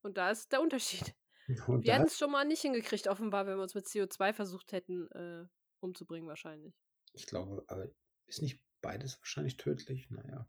Und 0.02 0.18
da 0.18 0.32
ist 0.32 0.52
der 0.52 0.60
Unterschied. 0.60 1.16
Und 1.68 1.86
wir 1.86 1.94
hätten 1.94 2.08
es 2.08 2.18
schon 2.18 2.32
mal 2.32 2.44
nicht 2.44 2.64
hingekriegt, 2.64 3.08
offenbar, 3.08 3.46
wenn 3.46 3.56
wir 3.56 3.64
uns 3.64 3.76
mit 3.76 3.86
CO2 3.86 4.34
versucht 4.34 4.74
hätten, 4.74 5.08
äh, 5.12 5.46
umzubringen, 5.80 6.28
wahrscheinlich. 6.28 6.76
Ich 7.16 7.28
glaube, 7.28 7.64
aber 7.68 7.88
ist 8.28 8.42
nicht 8.42 8.62
beides 8.82 9.20
wahrscheinlich 9.20 9.58
tödlich? 9.58 10.10
Naja. 10.10 10.48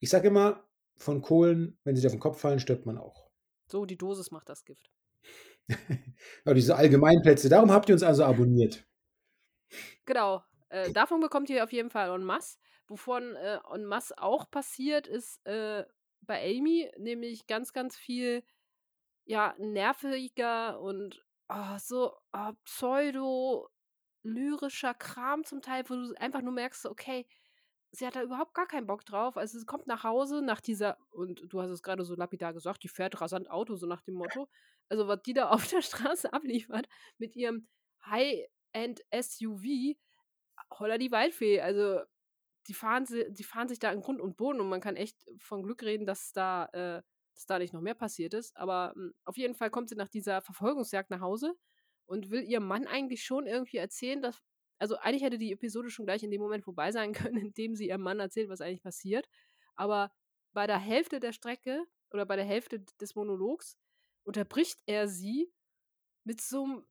Ich 0.00 0.10
sage 0.10 0.28
immer, 0.28 0.66
von 0.96 1.22
Kohlen, 1.22 1.78
wenn 1.84 1.96
sie 1.96 2.02
dir 2.02 2.08
auf 2.08 2.14
den 2.14 2.20
Kopf 2.20 2.40
fallen, 2.40 2.60
stirbt 2.60 2.86
man 2.86 2.98
auch. 2.98 3.30
So, 3.66 3.86
die 3.86 3.96
Dosis 3.96 4.30
macht 4.30 4.48
das 4.48 4.64
Gift. 4.64 4.90
ja, 6.44 6.54
diese 6.54 6.76
Allgemeinplätze, 6.76 7.48
darum 7.48 7.70
habt 7.70 7.88
ihr 7.88 7.94
uns 7.94 8.02
also 8.02 8.24
abonniert. 8.24 8.86
Genau. 10.04 10.42
Äh, 10.68 10.92
davon 10.92 11.20
bekommt 11.20 11.50
ihr 11.50 11.62
auf 11.64 11.72
jeden 11.72 11.90
Fall 11.90 12.10
en 12.10 12.24
masse. 12.24 12.58
Wovon 12.86 13.36
äh, 13.36 13.58
en 13.72 13.84
masse 13.84 14.16
auch 14.18 14.50
passiert, 14.50 15.06
ist 15.06 15.44
äh, 15.46 15.84
bei 16.22 16.42
Amy 16.42 16.90
nämlich 16.98 17.46
ganz, 17.46 17.72
ganz 17.72 17.96
viel 17.96 18.42
ja, 19.24 19.54
nerviger 19.58 20.80
und 20.80 21.24
oh, 21.48 21.78
so 21.78 22.12
oh, 22.32 22.52
pseudo-lyrischer 24.22 24.94
Kram 24.94 25.44
zum 25.44 25.62
Teil, 25.62 25.84
wo 25.88 25.94
du 25.94 26.14
einfach 26.18 26.42
nur 26.42 26.52
merkst, 26.52 26.86
okay, 26.86 27.26
sie 27.90 28.06
hat 28.06 28.16
da 28.16 28.22
überhaupt 28.22 28.54
gar 28.54 28.66
keinen 28.66 28.86
Bock 28.86 29.04
drauf. 29.04 29.36
Also 29.36 29.58
sie 29.58 29.66
kommt 29.66 29.86
nach 29.86 30.04
Hause 30.04 30.42
nach 30.42 30.60
dieser, 30.60 30.98
und 31.10 31.42
du 31.48 31.60
hast 31.60 31.70
es 31.70 31.82
gerade 31.82 32.04
so 32.04 32.14
lapidar 32.14 32.54
gesagt, 32.54 32.82
die 32.82 32.88
fährt 32.88 33.20
rasant 33.20 33.50
Auto, 33.50 33.76
so 33.76 33.86
nach 33.86 34.02
dem 34.02 34.14
Motto. 34.14 34.48
Also 34.88 35.08
was 35.08 35.22
die 35.22 35.34
da 35.34 35.50
auf 35.50 35.66
der 35.68 35.82
Straße 35.82 36.32
abliefert 36.32 36.88
mit 37.18 37.36
ihrem 37.36 37.68
High-End 38.06 39.00
SUV, 39.10 39.96
holla 40.78 40.98
die 40.98 41.12
Waldfee. 41.12 41.60
Also 41.60 42.00
die 42.68 42.74
fahren, 42.74 43.06
die 43.30 43.44
fahren 43.44 43.68
sich 43.68 43.78
da 43.78 43.92
in 43.92 44.00
Grund 44.00 44.20
und 44.20 44.36
Boden 44.36 44.60
und 44.60 44.68
man 44.68 44.80
kann 44.80 44.96
echt 44.96 45.18
von 45.38 45.62
Glück 45.62 45.82
reden, 45.82 46.06
dass 46.06 46.32
da, 46.32 46.66
äh, 46.72 47.02
dass 47.34 47.46
da 47.46 47.58
nicht 47.58 47.74
noch 47.74 47.80
mehr 47.80 47.94
passiert 47.94 48.34
ist. 48.34 48.56
Aber 48.56 48.92
mh, 48.94 49.02
hm, 49.02 49.14
auf 49.24 49.36
jeden 49.36 49.54
Fall 49.54 49.70
kommt 49.70 49.88
sie 49.88 49.96
nach 49.96 50.08
dieser 50.08 50.40
Verfolgungsjagd 50.42 51.10
nach 51.10 51.20
Hause 51.20 51.54
und 52.06 52.30
will 52.30 52.42
ihrem 52.42 52.66
Mann 52.66 52.86
eigentlich 52.86 53.24
schon 53.24 53.46
irgendwie 53.46 53.78
erzählen, 53.78 54.22
dass. 54.22 54.40
Also 54.78 54.96
eigentlich 54.96 55.22
hätte 55.22 55.38
die 55.38 55.52
Episode 55.52 55.90
schon 55.90 56.06
gleich 56.06 56.24
in 56.24 56.32
dem 56.32 56.40
Moment 56.40 56.64
vorbei 56.64 56.90
sein 56.90 57.12
können, 57.34 57.36
in 57.36 57.54
dem 57.54 57.76
sie 57.76 57.88
ihrem 57.88 58.02
Mann 58.02 58.20
erzählt, 58.20 58.48
was 58.48 58.60
eigentlich 58.60 58.82
passiert. 58.82 59.28
Aber 59.76 60.12
bei 60.52 60.66
der 60.66 60.78
Hälfte 60.78 61.20
der 61.20 61.32
Strecke 61.32 61.84
oder 62.10 62.26
bei 62.26 62.36
der 62.36 62.44
Hälfte 62.44 62.80
des 63.00 63.14
Monologs 63.14 63.76
unterbricht 64.24 64.80
er 64.86 65.08
sie 65.08 65.52
mit 66.24 66.40
so 66.40 66.64
einem 66.64 66.86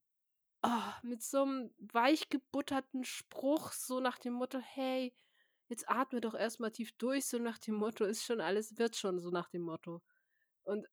oh, 0.63 0.93
mit 1.03 1.23
so 1.23 1.43
einem 1.43 1.73
weich 1.79 2.29
gebutterten 2.29 3.03
Spruch, 3.03 3.71
so 3.71 3.99
nach 3.99 4.19
dem 4.19 4.33
Motto, 4.33 4.59
hey, 4.59 5.13
jetzt 5.67 5.89
atme 5.89 6.21
doch 6.21 6.35
erstmal 6.35 6.71
tief 6.71 6.91
durch, 6.97 7.25
so 7.25 7.39
nach 7.39 7.57
dem 7.57 7.75
Motto, 7.75 8.05
ist 8.05 8.23
schon 8.23 8.41
alles, 8.41 8.77
wird 8.77 8.95
schon, 8.95 9.19
so 9.19 9.29
nach 9.31 9.49
dem 9.49 9.63
Motto. 9.63 10.01
Und 10.63 10.87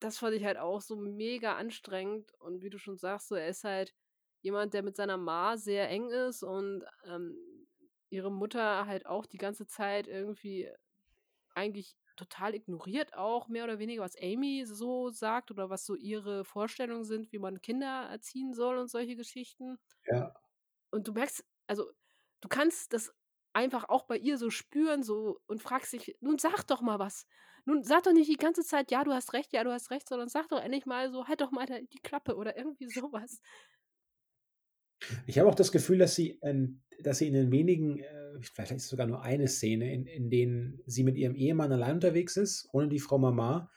das 0.00 0.18
fand 0.18 0.34
ich 0.34 0.44
halt 0.44 0.58
auch 0.58 0.80
so 0.80 0.96
mega 0.96 1.56
anstrengend. 1.56 2.32
Und 2.38 2.62
wie 2.62 2.70
du 2.70 2.78
schon 2.78 2.98
sagst, 2.98 3.28
so, 3.28 3.34
er 3.34 3.48
ist 3.48 3.64
halt 3.64 3.94
jemand, 4.40 4.74
der 4.74 4.82
mit 4.82 4.96
seiner 4.96 5.16
Ma 5.16 5.56
sehr 5.56 5.88
eng 5.88 6.10
ist 6.10 6.42
und 6.42 6.84
ähm, 7.04 7.36
ihre 8.10 8.30
Mutter 8.30 8.86
halt 8.86 9.06
auch 9.06 9.26
die 9.26 9.38
ganze 9.38 9.66
Zeit 9.66 10.06
irgendwie 10.06 10.70
eigentlich 11.54 11.96
total 12.16 12.54
ignoriert 12.54 13.14
auch 13.14 13.48
mehr 13.48 13.64
oder 13.64 13.78
weniger, 13.78 14.02
was 14.02 14.16
Amy 14.20 14.64
so 14.66 15.10
sagt 15.10 15.50
oder 15.50 15.70
was 15.70 15.86
so 15.86 15.94
ihre 15.94 16.44
Vorstellungen 16.44 17.04
sind, 17.04 17.32
wie 17.32 17.38
man 17.38 17.60
Kinder 17.60 18.08
erziehen 18.10 18.52
soll 18.54 18.78
und 18.78 18.88
solche 18.88 19.16
Geschichten. 19.16 19.78
Ja. 20.06 20.34
Und 20.90 21.06
du 21.06 21.12
merkst, 21.12 21.44
also 21.66 21.90
du 22.40 22.48
kannst 22.48 22.92
das 22.92 23.14
einfach 23.52 23.88
auch 23.88 24.04
bei 24.04 24.16
ihr 24.16 24.38
so 24.38 24.50
spüren 24.50 25.02
so 25.02 25.40
und 25.46 25.62
fragst 25.62 25.92
dich, 25.92 26.16
nun 26.20 26.38
sag 26.38 26.64
doch 26.64 26.80
mal 26.80 26.98
was. 26.98 27.26
Nun 27.64 27.82
sag 27.82 28.04
doch 28.04 28.12
nicht 28.12 28.30
die 28.30 28.36
ganze 28.36 28.62
Zeit, 28.62 28.90
ja, 28.90 29.04
du 29.04 29.12
hast 29.12 29.34
recht, 29.34 29.52
ja, 29.52 29.62
du 29.64 29.70
hast 29.70 29.90
recht, 29.90 30.08
sondern 30.08 30.28
sag 30.28 30.48
doch 30.48 30.62
endlich 30.62 30.86
mal 30.86 31.10
so, 31.10 31.26
halt 31.26 31.40
doch 31.40 31.50
mal 31.50 31.66
die 31.66 32.00
Klappe 32.02 32.36
oder 32.36 32.56
irgendwie 32.56 32.88
sowas. 32.88 33.40
Ich 35.26 35.38
habe 35.38 35.48
auch 35.48 35.54
das 35.54 35.72
Gefühl, 35.72 35.98
dass 35.98 36.14
sie, 36.14 36.38
ähm, 36.42 36.82
dass 37.00 37.18
sie 37.18 37.28
in 37.28 37.34
den 37.34 37.52
wenigen, 37.52 38.00
äh, 38.00 38.40
vielleicht 38.40 38.72
ist 38.72 38.84
es 38.84 38.88
sogar 38.88 39.06
nur 39.06 39.22
eine 39.22 39.48
Szene, 39.48 39.92
in, 39.92 40.06
in 40.06 40.30
denen 40.30 40.80
sie 40.86 41.04
mit 41.04 41.16
ihrem 41.16 41.34
Ehemann 41.34 41.72
allein 41.72 41.96
unterwegs 41.96 42.36
ist, 42.36 42.68
ohne 42.72 42.88
die 42.88 42.98
Frau 42.98 43.18
Mama, 43.18 43.70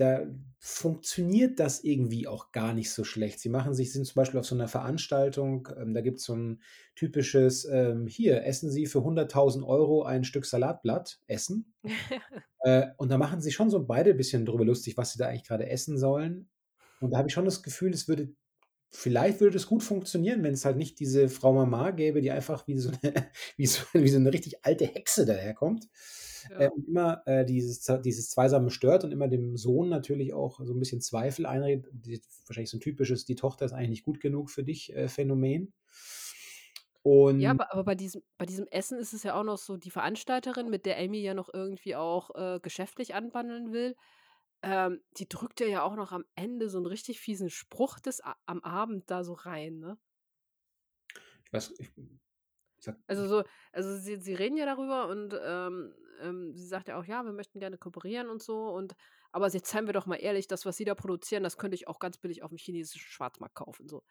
da 0.00 0.26
funktioniert 0.60 1.58
das 1.58 1.82
irgendwie 1.82 2.28
auch 2.28 2.52
gar 2.52 2.72
nicht 2.72 2.90
so 2.92 3.02
schlecht. 3.02 3.40
Sie 3.40 3.48
machen 3.48 3.74
sich, 3.74 3.92
sind 3.92 4.06
zum 4.06 4.14
Beispiel 4.14 4.38
auf 4.38 4.46
so 4.46 4.54
einer 4.54 4.68
Veranstaltung, 4.68 5.68
ähm, 5.76 5.92
da 5.92 6.00
gibt 6.00 6.18
es 6.18 6.24
so 6.24 6.34
ein 6.34 6.62
typisches, 6.94 7.64
ähm, 7.64 8.06
hier, 8.06 8.44
essen 8.44 8.70
Sie 8.70 8.86
für 8.86 8.98
100.000 9.00 9.66
Euro 9.66 10.04
ein 10.04 10.24
Stück 10.24 10.46
Salatblatt, 10.46 11.20
essen. 11.26 11.74
äh, 12.60 12.86
und 12.96 13.10
da 13.10 13.18
machen 13.18 13.40
sie 13.40 13.52
schon 13.52 13.70
so 13.70 13.84
beide 13.84 14.10
ein 14.10 14.16
bisschen 14.16 14.46
drüber 14.46 14.64
lustig, 14.64 14.96
was 14.96 15.12
sie 15.12 15.18
da 15.18 15.26
eigentlich 15.26 15.46
gerade 15.46 15.68
essen 15.68 15.98
sollen. 15.98 16.48
Und 17.00 17.10
da 17.12 17.18
habe 17.18 17.28
ich 17.28 17.34
schon 17.34 17.44
das 17.44 17.62
Gefühl, 17.62 17.92
es 17.92 18.08
würde 18.08 18.34
Vielleicht 18.90 19.40
würde 19.40 19.52
das 19.52 19.66
gut 19.66 19.82
funktionieren, 19.82 20.42
wenn 20.42 20.54
es 20.54 20.64
halt 20.64 20.78
nicht 20.78 20.98
diese 20.98 21.28
Frau 21.28 21.52
Mama 21.52 21.90
gäbe, 21.90 22.22
die 22.22 22.30
einfach 22.30 22.66
wie 22.66 22.78
so 22.78 22.90
eine, 23.02 23.12
wie 23.58 23.66
so, 23.66 23.82
wie 23.92 24.08
so 24.08 24.16
eine 24.16 24.32
richtig 24.32 24.64
alte 24.64 24.86
Hexe 24.86 25.26
daherkommt. 25.26 25.86
Ja. 26.50 26.60
Äh, 26.60 26.70
und 26.70 26.86
immer 26.86 27.22
äh, 27.26 27.44
dieses, 27.44 27.82
dieses 28.04 28.30
Zweisame 28.30 28.70
stört 28.70 29.04
und 29.04 29.12
immer 29.12 29.28
dem 29.28 29.56
Sohn 29.56 29.88
natürlich 29.88 30.32
auch 30.32 30.60
so 30.64 30.72
ein 30.72 30.78
bisschen 30.78 31.00
Zweifel 31.00 31.46
einredet. 31.46 31.86
Wahrscheinlich 32.46 32.70
so 32.70 32.76
ein 32.76 32.80
typisches, 32.80 33.24
die 33.24 33.34
Tochter 33.34 33.64
ist 33.64 33.72
eigentlich 33.72 33.90
nicht 33.90 34.04
gut 34.04 34.20
genug 34.20 34.50
für 34.50 34.64
dich 34.64 34.94
äh, 34.94 35.08
Phänomen. 35.08 35.72
Und 37.02 37.40
ja, 37.40 37.52
aber, 37.52 37.72
aber, 37.72 37.84
bei, 37.84 37.94
diesem, 37.94 38.22
bei 38.36 38.44
diesem 38.44 38.66
Essen 38.66 38.98
ist 38.98 39.14
es 39.14 39.22
ja 39.22 39.34
auch 39.34 39.44
noch 39.44 39.56
so, 39.56 39.76
die 39.76 39.90
Veranstalterin, 39.90 40.68
mit 40.68 40.84
der 40.84 40.98
Amy 40.98 41.20
ja 41.20 41.32
noch 41.32 41.48
irgendwie 41.52 41.96
auch 41.96 42.34
äh, 42.34 42.60
geschäftlich 42.60 43.14
anbandeln 43.14 43.72
will, 43.72 43.94
ähm, 44.62 45.00
die 45.16 45.28
drückt 45.28 45.60
ja 45.60 45.82
auch 45.84 45.94
noch 45.94 46.12
am 46.12 46.24
Ende 46.34 46.68
so 46.68 46.78
einen 46.78 46.86
richtig 46.86 47.20
fiesen 47.20 47.48
Spruch 47.48 48.00
des 48.00 48.20
am 48.46 48.60
Abend 48.60 49.10
da 49.10 49.22
so 49.22 49.32
rein, 49.34 49.78
ne? 49.78 49.96
Ich 51.44 51.52
weiß, 51.52 51.74
ich, 51.78 51.90
Also 53.06 53.26
so, 53.26 53.44
also 53.72 53.96
sie, 53.96 54.16
sie 54.16 54.34
reden 54.34 54.56
ja 54.56 54.66
darüber 54.66 55.08
und 55.08 55.34
ähm, 55.44 55.94
ähm, 56.20 56.54
sie 56.54 56.66
sagt 56.66 56.88
ja 56.88 56.98
auch, 56.98 57.04
ja, 57.04 57.24
wir 57.24 57.32
möchten 57.32 57.60
gerne 57.60 57.78
kooperieren 57.78 58.28
und 58.28 58.42
so 58.42 58.68
und 58.70 58.94
aber 59.30 59.48
jetzt 59.48 59.70
seien 59.70 59.86
wir 59.86 59.92
doch 59.92 60.06
mal 60.06 60.16
ehrlich, 60.16 60.48
das, 60.48 60.64
was 60.64 60.76
sie 60.76 60.84
da 60.84 60.94
produzieren, 60.94 61.42
das 61.42 61.58
könnte 61.58 61.74
ich 61.74 61.86
auch 61.86 61.98
ganz 61.98 62.18
billig 62.18 62.42
auf 62.42 62.50
dem 62.50 62.58
chinesischen 62.58 63.10
Schwarzmarkt 63.10 63.54
kaufen. 63.54 63.88
So. 63.88 64.02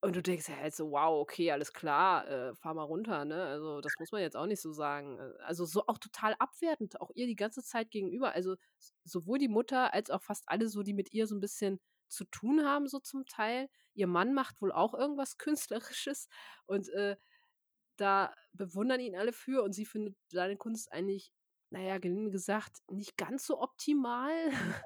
Und 0.00 0.16
du 0.16 0.22
denkst 0.22 0.48
ja 0.50 0.56
halt 0.56 0.74
so, 0.74 0.90
wow, 0.90 1.20
okay, 1.20 1.50
alles 1.50 1.72
klar, 1.72 2.28
äh, 2.28 2.54
fahr 2.56 2.74
mal 2.74 2.82
runter, 2.82 3.24
ne? 3.24 3.42
Also, 3.44 3.80
das 3.80 3.94
muss 3.98 4.12
man 4.12 4.20
jetzt 4.20 4.36
auch 4.36 4.44
nicht 4.46 4.60
so 4.60 4.70
sagen. 4.72 5.18
Äh, 5.18 5.42
also, 5.44 5.64
so 5.64 5.86
auch 5.86 5.96
total 5.96 6.34
abwertend, 6.38 7.00
auch 7.00 7.10
ihr 7.14 7.26
die 7.26 7.36
ganze 7.36 7.62
Zeit 7.62 7.90
gegenüber. 7.90 8.32
Also, 8.32 8.56
sowohl 9.04 9.38
die 9.38 9.48
Mutter 9.48 9.94
als 9.94 10.10
auch 10.10 10.22
fast 10.22 10.44
alle 10.46 10.68
so, 10.68 10.82
die 10.82 10.92
mit 10.92 11.12
ihr 11.14 11.26
so 11.26 11.34
ein 11.34 11.40
bisschen 11.40 11.80
zu 12.08 12.24
tun 12.26 12.64
haben, 12.66 12.86
so 12.86 12.98
zum 12.98 13.24
Teil. 13.24 13.68
Ihr 13.94 14.06
Mann 14.06 14.34
macht 14.34 14.60
wohl 14.60 14.72
auch 14.72 14.92
irgendwas 14.92 15.38
Künstlerisches 15.38 16.28
und 16.66 16.88
äh, 16.90 17.16
da 17.96 18.34
bewundern 18.52 19.00
ihn 19.00 19.16
alle 19.16 19.32
für 19.32 19.62
und 19.62 19.72
sie 19.72 19.84
findet 19.84 20.16
seine 20.28 20.56
Kunst 20.56 20.92
eigentlich, 20.92 21.32
naja, 21.70 21.98
gelinde 21.98 22.30
gesagt, 22.30 22.78
nicht 22.90 23.16
ganz 23.16 23.46
so 23.46 23.60
optimal. 23.60 24.32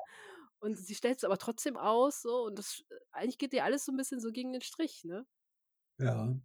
Und 0.61 0.77
sie 0.77 0.97
stellt 0.97 1.19
es 1.19 1.25
aber 1.25 1.38
trotzdem 1.38 1.77
aus, 1.77 2.23
so, 2.23 2.47
und 2.47 2.59
das 2.59 2.85
äh, 2.91 2.95
eigentlich 3.12 3.38
geht 3.38 3.53
dir 3.53 3.62
alles 3.62 3.85
so 3.85 3.93
ein 3.93 3.97
bisschen 3.97 4.19
so 4.19 4.33
gegen 4.33 4.53
den 4.53 4.61
Strich, 4.61 5.05
ne? 5.05 5.25
Ja. 5.99 6.37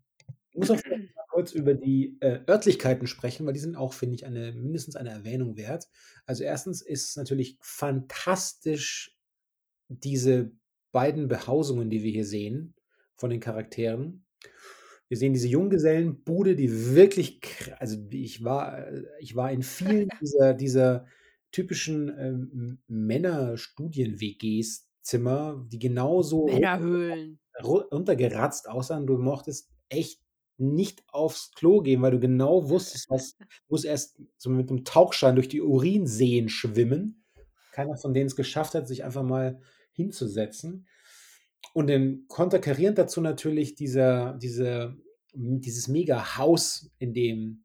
Ich 0.51 0.57
muss 0.57 0.69
auch 0.69 0.77
kurz 1.29 1.51
über 1.51 1.73
die 1.73 2.17
äh, 2.19 2.41
Örtlichkeiten 2.47 3.07
sprechen, 3.07 3.45
weil 3.45 3.53
die 3.53 3.59
sind 3.59 3.75
auch, 3.75 3.93
finde 3.93 4.15
ich, 4.15 4.25
eine, 4.25 4.51
mindestens 4.51 4.95
eine 4.95 5.09
Erwähnung 5.09 5.57
wert. 5.57 5.87
Also 6.27 6.43
erstens 6.43 6.83
ist 6.83 7.09
es 7.09 7.15
natürlich 7.15 7.57
fantastisch, 7.59 9.17
diese 9.87 10.51
beiden 10.91 11.27
Behausungen, 11.27 11.89
die 11.89 12.03
wir 12.03 12.11
hier 12.11 12.25
sehen, 12.25 12.75
von 13.15 13.31
den 13.31 13.39
Charakteren. 13.39 14.25
Wir 15.13 15.17
sehen 15.17 15.33
diese 15.33 15.47
Junggesellenbude, 15.47 16.55
die 16.55 16.95
wirklich, 16.95 17.39
also 17.77 17.99
ich 18.09 18.43
war, 18.43 18.87
äh, 18.87 19.03
ich 19.19 19.35
war 19.35 19.51
in 19.51 19.61
vielen 19.61 20.09
dieser, 20.19 20.55
dieser 20.55 21.05
typischen 21.51 22.09
ähm, 22.17 22.79
Männer-Studien-WGs 22.87 24.89
Zimmer, 25.03 25.63
die 25.71 25.77
genauso 25.77 26.47
Männerhöhlen. 26.47 27.39
runtergeratzt 27.63 28.67
aussahen. 28.67 29.05
Du 29.05 29.19
mochtest 29.19 29.69
echt 29.87 30.19
nicht 30.57 31.03
aufs 31.09 31.51
Klo 31.51 31.81
gehen, 31.81 32.01
weil 32.01 32.09
du 32.09 32.19
genau 32.19 32.71
wusstest, 32.71 33.07
was 33.11 33.37
muss 33.69 33.83
erst 33.83 34.19
so 34.37 34.49
mit 34.49 34.71
einem 34.71 34.83
Tauchschein 34.83 35.35
durch 35.35 35.47
die 35.47 35.61
Urinseen 35.61 36.49
schwimmen. 36.49 37.23
Keiner 37.71 37.97
von 37.97 38.15
denen 38.15 38.25
es 38.25 38.35
geschafft 38.35 38.73
hat, 38.73 38.87
sich 38.87 39.03
einfach 39.03 39.21
mal 39.21 39.61
hinzusetzen. 39.91 40.87
Und 41.73 41.89
dann 41.89 42.25
konterkarierend 42.27 42.97
dazu 42.97 43.21
natürlich 43.21 43.75
dieser, 43.75 44.33
diese, 44.35 44.95
dieses 45.33 45.87
Mega-Haus, 45.87 46.91
in 46.99 47.13
dem 47.13 47.63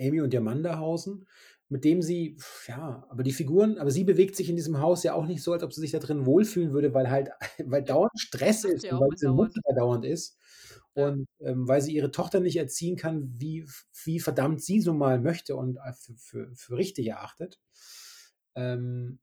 Amy 0.00 0.20
und 0.20 0.34
Amanda 0.34 0.78
hausen, 0.78 1.26
mit 1.68 1.84
dem 1.84 2.02
sie, 2.02 2.36
ja, 2.68 3.06
aber 3.08 3.22
die 3.22 3.32
Figuren, 3.32 3.78
aber 3.78 3.90
sie 3.90 4.04
bewegt 4.04 4.36
sich 4.36 4.48
in 4.48 4.56
diesem 4.56 4.78
Haus 4.80 5.02
ja 5.02 5.14
auch 5.14 5.26
nicht 5.26 5.42
so, 5.42 5.52
als 5.52 5.62
ob 5.64 5.72
sie 5.72 5.80
sich 5.80 5.90
da 5.92 5.98
drin 5.98 6.26
wohlfühlen 6.26 6.72
würde, 6.72 6.94
weil 6.94 7.10
halt, 7.10 7.30
weil 7.64 7.82
dauernd 7.82 8.12
Stress 8.18 8.64
ist 8.64 8.90
auch 8.92 9.00
weil 9.00 9.10
diese. 9.10 9.28
Mutter 9.30 9.60
dauernd 9.76 10.04
ist 10.04 10.38
Ja. 10.96 11.08
und 11.08 11.26
ähm, 11.40 11.66
weil 11.68 11.82
sie 11.82 11.94
ihre 11.94 12.10
Tochter 12.12 12.40
nicht 12.40 12.56
erziehen 12.56 12.96
kann, 12.96 13.34
wie, 13.38 13.66
wie 14.04 14.20
verdammt 14.20 14.62
sie 14.62 14.80
so 14.80 14.94
mal 14.94 15.20
möchte 15.20 15.56
und 15.56 15.76
äh, 15.78 15.92
für, 15.94 16.14
für, 16.16 16.54
für 16.56 16.76
richtig 16.78 17.08
erachtet. 17.08 17.58
Ähm, 18.54 19.18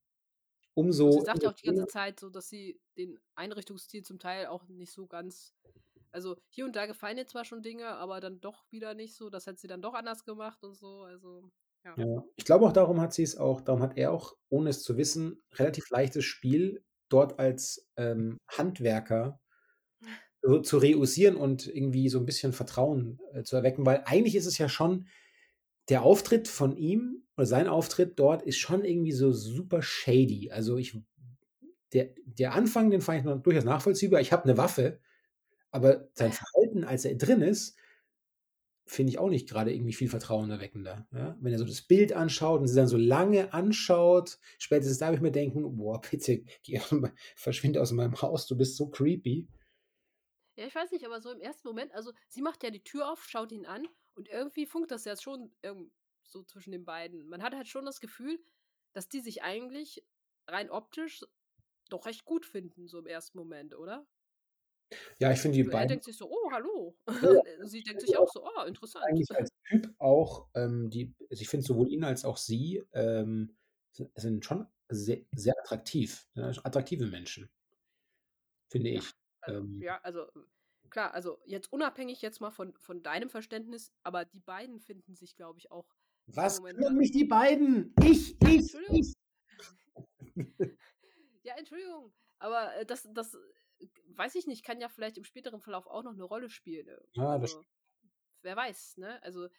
Und 0.76 0.92
sie 0.92 1.04
umso 1.04 1.22
sagt 1.22 1.44
ja 1.44 1.50
auch 1.50 1.54
die 1.54 1.68
ganze 1.68 1.88
Zeit 1.88 2.20
so, 2.20 2.30
dass 2.30 2.50
sie 2.50 2.80
den 2.98 3.20
Einrichtungsstil 3.36 4.04
zum 4.04 4.20
Teil 4.20 4.48
auch 4.48 4.68
nicht 4.68 4.92
so 4.92 5.08
ganz. 5.08 5.54
Also 6.12 6.38
hier 6.50 6.66
und 6.66 6.76
da 6.76 6.86
gefallen 6.86 7.18
ihr 7.18 7.28
zwar 7.28 7.46
schon 7.46 7.64
Dinge, 7.64 7.88
aber 7.88 8.20
dann 8.20 8.40
doch 8.40 8.72
wieder 8.72 8.94
nicht 8.94 9.16
so. 9.16 9.30
Das 9.30 9.48
hat 9.48 9.60
sie 9.60 9.68
dann 9.68 9.82
doch 9.82 9.94
anders 9.94 10.26
gemacht 10.26 10.64
und 10.64 10.76
so. 10.76 11.02
Also, 11.04 11.50
ja. 11.84 11.96
Ja, 11.98 12.24
ich 12.36 12.46
glaube 12.46 12.66
auch 12.66 12.72
darum 12.72 13.02
hat 13.02 13.14
sie 13.14 13.24
es 13.24 13.38
auch, 13.38 13.62
darum 13.62 13.82
hat 13.82 13.98
er 13.98 14.12
auch, 14.12 14.36
ohne 14.50 14.70
es 14.70 14.84
zu 14.84 14.98
wissen, 14.98 15.42
relativ 15.54 15.90
leichtes 15.90 16.24
Spiel, 16.24 16.84
dort 17.10 17.40
als 17.40 17.88
ähm, 17.98 18.40
Handwerker 18.48 19.40
so 20.42 20.60
zu 20.60 20.78
reüssieren 20.78 21.36
und 21.36 21.68
irgendwie 21.68 22.10
so 22.10 22.20
ein 22.20 22.26
bisschen 22.26 22.54
Vertrauen 22.54 23.20
äh, 23.34 23.44
zu 23.44 23.56
erwecken, 23.56 23.86
weil 23.86 24.04
eigentlich 24.06 24.36
ist 24.36 24.46
es 24.46 24.58
ja 24.58 24.70
schon, 24.70 25.08
der 25.90 26.04
Auftritt 26.04 26.48
von 26.48 26.76
ihm 26.76 27.24
oder 27.36 27.46
sein 27.46 27.68
Auftritt 27.68 28.20
dort 28.20 28.44
ist 28.44 28.58
schon 28.58 28.86
irgendwie 28.86 29.12
so 29.12 29.32
super 29.32 29.82
shady. 29.82 30.52
Also 30.52 30.78
ich, 30.78 30.98
der, 31.94 32.14
der 32.26 32.54
Anfang, 32.54 32.90
den 32.90 33.02
fand 33.02 33.20
ich 33.20 33.26
noch 33.26 33.42
durchaus 33.42 33.64
nachvollziehbar. 33.64 34.22
Ich 34.22 34.32
habe 34.32 34.44
eine 34.44 34.58
Waffe, 34.58 35.00
aber 35.72 36.10
sein 36.14 36.32
Verhalten, 36.32 36.84
als 36.84 37.06
er 37.06 37.16
drin 37.16 37.42
ist, 37.42 37.78
finde 38.86 39.12
ich 39.12 39.20
auch 39.20 39.30
nicht 39.30 39.50
gerade 39.50 39.74
irgendwie 39.74 39.94
viel 39.94 40.10
vertrauenerweckender. 40.10 41.08
Ja? 41.12 41.38
Wenn 41.40 41.54
er 41.54 41.60
so 41.60 41.66
das 41.66 41.82
Bild 41.82 42.14
anschaut 42.14 42.60
und 42.62 42.68
sie 42.68 42.76
dann 42.76 42.88
so 42.88 42.98
lange 42.98 43.54
anschaut, 43.54 44.40
spätestens 44.60 45.00
da 45.00 45.08
habe 45.08 45.16
ich 45.16 45.22
mir 45.22 45.32
denken, 45.32 45.76
boah, 45.76 46.02
bitte, 46.02 46.44
geh, 46.64 46.80
verschwinde 47.36 47.82
aus 47.82 47.92
meinem 47.92 48.22
Haus, 48.22 48.46
du 48.46 48.58
bist 48.58 48.76
so 48.76 48.90
creepy. 48.90 49.48
Ja, 50.56 50.68
ich 50.68 50.76
weiß 50.76 50.92
nicht, 50.92 51.06
aber 51.06 51.20
so 51.22 51.32
im 51.32 51.42
ersten 51.42 51.68
Moment, 51.68 51.94
also 51.94 52.12
sie 52.28 52.42
macht 52.42 52.62
ja 52.62 52.70
die 52.70 52.84
Tür 52.84 53.12
auf, 53.12 53.24
schaut 53.28 53.52
ihn 53.52 53.66
an 53.66 53.88
und 54.16 54.30
irgendwie 54.30 54.66
funkt 54.66 54.92
das 54.92 55.06
ja 55.06 55.16
schon 55.18 55.52
so 56.24 56.44
zwischen 56.44 56.72
den 56.72 56.86
beiden. 56.86 57.28
Man 57.28 57.44
hat 57.44 57.56
halt 57.56 57.68
schon 57.68 57.86
das 57.86 58.00
Gefühl, 58.00 58.40
dass 58.94 59.10
die 59.10 59.22
sich 59.22 59.44
eigentlich 59.44 60.04
rein 60.48 60.70
optisch 60.70 61.24
doch 61.90 62.06
recht 62.06 62.26
gut 62.26 62.46
finden, 62.46 62.88
so 62.88 63.00
im 63.00 63.08
ersten 63.08 63.38
Moment, 63.38 63.76
oder? 63.76 64.08
Ja, 65.20 65.32
ich 65.32 65.40
finde 65.40 65.58
die 65.58 65.64
So, 65.64 65.70
er 65.70 65.74
beiden 65.74 65.88
denkt 65.90 66.06
sich 66.06 66.18
so, 66.18 66.30
oh, 66.30 66.52
hallo. 66.52 66.96
Ja, 67.08 67.08
sie 67.68 67.84
denkt 67.84 68.02
sich 68.02 68.12
ich 68.12 68.18
auch 68.18 68.24
auch 68.24 68.34
so, 68.34 68.46
oh, 68.46 68.64
interessant. 68.66 69.06
eigentlich 69.06 69.32
als 69.32 69.50
Typ 69.68 69.94
auch, 69.98 70.48
ähm, 70.56 70.90
die, 70.90 71.14
also 71.30 71.42
ich 71.42 71.50
finde 71.50 71.66
sowohl 71.66 71.90
ihn 71.90 72.04
als 72.04 72.26
auch 72.26 72.38
sie 72.38 72.84
ähm, 72.94 73.56
sind, 74.16 74.46
schon 74.46 74.68
sehr, 74.90 75.22
sehr 75.32 75.58
attraktiv, 75.60 76.28
ja, 76.36 76.50
attraktive 76.64 77.08
Menschen, 77.08 77.50
finde 78.70 78.90
ich. 78.90 79.12
also, 79.42 79.60
Ähm, 79.60 79.82
ja, 79.82 80.00
also 80.02 80.28
klar, 80.94 81.14
also 81.14 81.40
jetzt 81.46 81.74
unabhängig 81.74 82.22
jetzt 82.22 82.40
mal 82.40 82.52
von, 82.52 82.74
von 82.78 83.02
deinem 83.02 83.30
Verständnis, 83.30 83.92
aber 84.04 84.26
die 84.26 84.40
beiden 84.40 84.80
finden 84.80 85.16
sich, 85.16 85.36
glaube 85.36 85.58
ich, 85.60 85.72
auch 85.72 85.94
was 86.28 86.58
kümmern 86.58 86.78
dann. 86.80 86.96
mich 86.96 87.12
die 87.12 87.26
beiden? 87.26 87.94
Ich, 88.02 88.38
Ja, 88.42 88.50
ich, 88.50 88.74
Entschuldigung. 88.74 89.00
ich. 89.00 89.14
Ja, 91.46 91.56
Entschuldigung. 91.58 92.14
Aber 92.40 92.74
äh, 92.76 92.86
das, 92.86 93.10
das, 93.12 93.34
äh, 93.34 93.88
weiß 94.16 94.36
ich 94.36 94.48
nicht, 94.48 94.64
kann 94.64 94.80
ja 94.80 94.88
vielleicht 94.88 95.18
im 95.18 95.26
späteren 95.26 95.60
Verlauf 95.60 95.88
auch 95.88 96.04
noch 96.04 96.14
eine 96.14 96.24
Rolle 96.24 96.50
spielen. 96.50 96.88
äh, 96.88 96.98
Ja, 97.14 97.38
das 97.38 97.56
Also, 97.56 97.66
wer 98.44 98.56
weiß, 98.56 98.96
ne? 98.98 99.22
Also, 99.24 99.46
äh, 99.48 99.50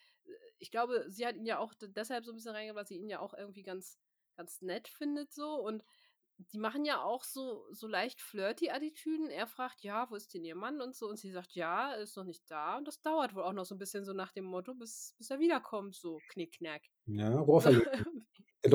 ich 0.58 0.70
glaube, 0.70 1.04
sie 1.08 1.26
hat 1.26 1.36
ihn 1.36 1.44
ja 1.44 1.58
auch 1.58 1.74
deshalb 1.80 2.24
so 2.24 2.32
ein 2.32 2.36
bisschen 2.36 2.52
reingebracht, 2.54 2.84
weil 2.84 2.86
sie 2.86 2.96
ihn 2.96 3.10
ja 3.10 3.18
auch 3.18 3.34
irgendwie 3.34 3.64
ganz, 3.64 3.98
ganz 4.36 4.62
nett 4.62 4.88
findet 4.88 5.30
so. 5.32 5.56
Und 5.56 5.84
die 6.38 6.58
machen 6.58 6.84
ja 6.84 7.02
auch 7.02 7.24
so, 7.24 7.66
so 7.72 7.86
leicht 7.86 8.20
flirty 8.20 8.70
Attitüden. 8.70 9.30
Er 9.30 9.46
fragt, 9.46 9.82
ja, 9.82 10.10
wo 10.10 10.16
ist 10.16 10.34
denn 10.34 10.44
ihr 10.44 10.56
Mann 10.56 10.80
und 10.80 10.94
so. 10.96 11.08
Und 11.08 11.18
sie 11.18 11.30
sagt, 11.30 11.54
ja, 11.54 11.92
er 11.92 11.98
ist 12.02 12.16
noch 12.16 12.24
nicht 12.24 12.50
da. 12.50 12.76
Und 12.78 12.88
das 12.88 13.00
dauert 13.02 13.34
wohl 13.34 13.42
auch 13.44 13.52
noch 13.52 13.64
so 13.64 13.74
ein 13.74 13.78
bisschen 13.78 14.04
so 14.04 14.12
nach 14.12 14.32
dem 14.32 14.44
Motto, 14.44 14.74
bis, 14.74 15.14
bis 15.18 15.30
er 15.30 15.38
wiederkommt, 15.40 15.94
so 15.94 16.22
knickknack. 16.28 16.82
Ja. 17.06 17.38
Rohrverleger. 17.40 17.90
Der 18.64 18.74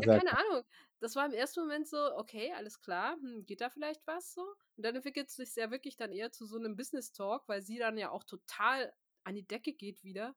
Ja, 0.00 0.08
Rohrverlegerhandwerk. 0.14 0.24
keine 0.24 0.38
Ahnung. 0.38 0.64
Das 1.00 1.16
war 1.16 1.26
im 1.26 1.32
ersten 1.32 1.60
Moment 1.60 1.88
so, 1.88 1.96
okay, 2.16 2.52
alles 2.54 2.80
klar, 2.80 3.16
hm, 3.16 3.44
geht 3.46 3.60
da 3.60 3.70
vielleicht 3.70 4.06
was 4.06 4.32
so? 4.34 4.42
Und 4.76 4.84
dann 4.84 4.94
entwickelt 4.96 5.28
es 5.28 5.36
sich 5.36 5.54
ja 5.56 5.70
wirklich 5.70 5.96
dann 5.96 6.12
eher 6.12 6.32
zu 6.32 6.46
so 6.46 6.56
einem 6.58 6.76
Business 6.76 7.12
Talk, 7.12 7.48
weil 7.48 7.62
sie 7.62 7.78
dann 7.78 7.98
ja 7.98 8.10
auch 8.10 8.24
total 8.24 8.92
an 9.24 9.34
die 9.34 9.46
Decke 9.46 9.72
geht 9.74 10.04
wieder, 10.04 10.36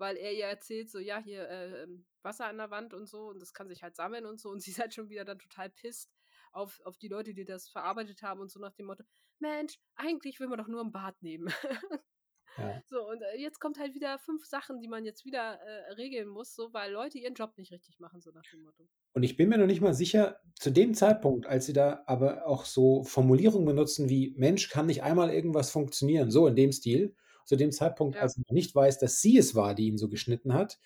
weil 0.00 0.16
er 0.16 0.32
ihr 0.32 0.46
erzählt, 0.46 0.90
so, 0.90 0.98
ja, 0.98 1.18
hier 1.18 1.48
äh, 1.48 1.82
ähm, 1.82 2.06
Wasser 2.22 2.46
an 2.46 2.56
der 2.56 2.70
Wand 2.70 2.94
und 2.94 3.06
so 3.06 3.28
und 3.28 3.40
das 3.40 3.52
kann 3.52 3.68
sich 3.68 3.82
halt 3.82 3.94
sammeln 3.94 4.26
und 4.26 4.40
so 4.40 4.48
und 4.50 4.60
sie 4.62 4.72
ist 4.72 4.80
halt 4.80 4.94
schon 4.94 5.10
wieder 5.10 5.24
dann 5.24 5.38
total 5.38 5.70
pisst 5.70 6.10
auf, 6.52 6.80
auf 6.84 6.98
die 6.98 7.08
Leute, 7.08 7.34
die 7.34 7.44
das 7.44 7.68
verarbeitet 7.68 8.22
haben 8.22 8.40
und 8.40 8.50
so 8.50 8.58
nach 8.58 8.72
dem 8.72 8.86
Motto, 8.86 9.04
Mensch, 9.38 9.78
eigentlich 9.94 10.40
will 10.40 10.48
man 10.48 10.58
doch 10.58 10.68
nur 10.68 10.82
ein 10.82 10.92
Bad 10.92 11.22
nehmen. 11.22 11.48
Ja. 11.48 11.52
So, 12.88 13.08
und 13.08 13.22
äh, 13.22 13.40
jetzt 13.40 13.60
kommt 13.60 13.78
halt 13.78 13.94
wieder 13.94 14.18
fünf 14.18 14.44
Sachen, 14.44 14.80
die 14.80 14.88
man 14.88 15.04
jetzt 15.04 15.24
wieder 15.24 15.60
äh, 15.60 15.92
regeln 15.92 16.28
muss, 16.28 16.52
so, 16.52 16.72
weil 16.72 16.92
Leute 16.92 17.16
ihren 17.16 17.34
Job 17.34 17.56
nicht 17.56 17.70
richtig 17.70 18.00
machen, 18.00 18.20
so 18.20 18.32
nach 18.32 18.42
dem 18.52 18.62
Motto. 18.62 18.88
Und 19.14 19.22
ich 19.22 19.36
bin 19.36 19.48
mir 19.48 19.56
noch 19.56 19.68
nicht 19.68 19.80
mal 19.80 19.94
sicher, 19.94 20.40
zu 20.56 20.72
dem 20.72 20.94
Zeitpunkt, 20.94 21.46
als 21.46 21.66
sie 21.66 21.72
da 21.72 22.02
aber 22.06 22.46
auch 22.46 22.64
so 22.64 23.04
Formulierungen 23.04 23.66
benutzen 23.66 24.08
wie 24.08 24.34
Mensch, 24.36 24.68
kann 24.68 24.86
nicht 24.86 25.04
einmal 25.04 25.32
irgendwas 25.32 25.70
funktionieren, 25.70 26.32
so 26.32 26.48
in 26.48 26.56
dem 26.56 26.72
Stil, 26.72 27.14
zu 27.46 27.56
dem 27.56 27.72
Zeitpunkt, 27.72 28.16
Ja. 28.16 28.22
als 28.22 28.36
er 28.36 28.42
noch 28.46 28.54
nicht 28.54 28.74
weiß, 28.74 28.98
dass 28.98 29.20
sie 29.20 29.38
es 29.38 29.54
war, 29.54 29.74
die 29.74 29.86
ihn 29.88 29.98
so 29.98 30.08
geschnitten 30.08 30.54
hat, 30.54 30.78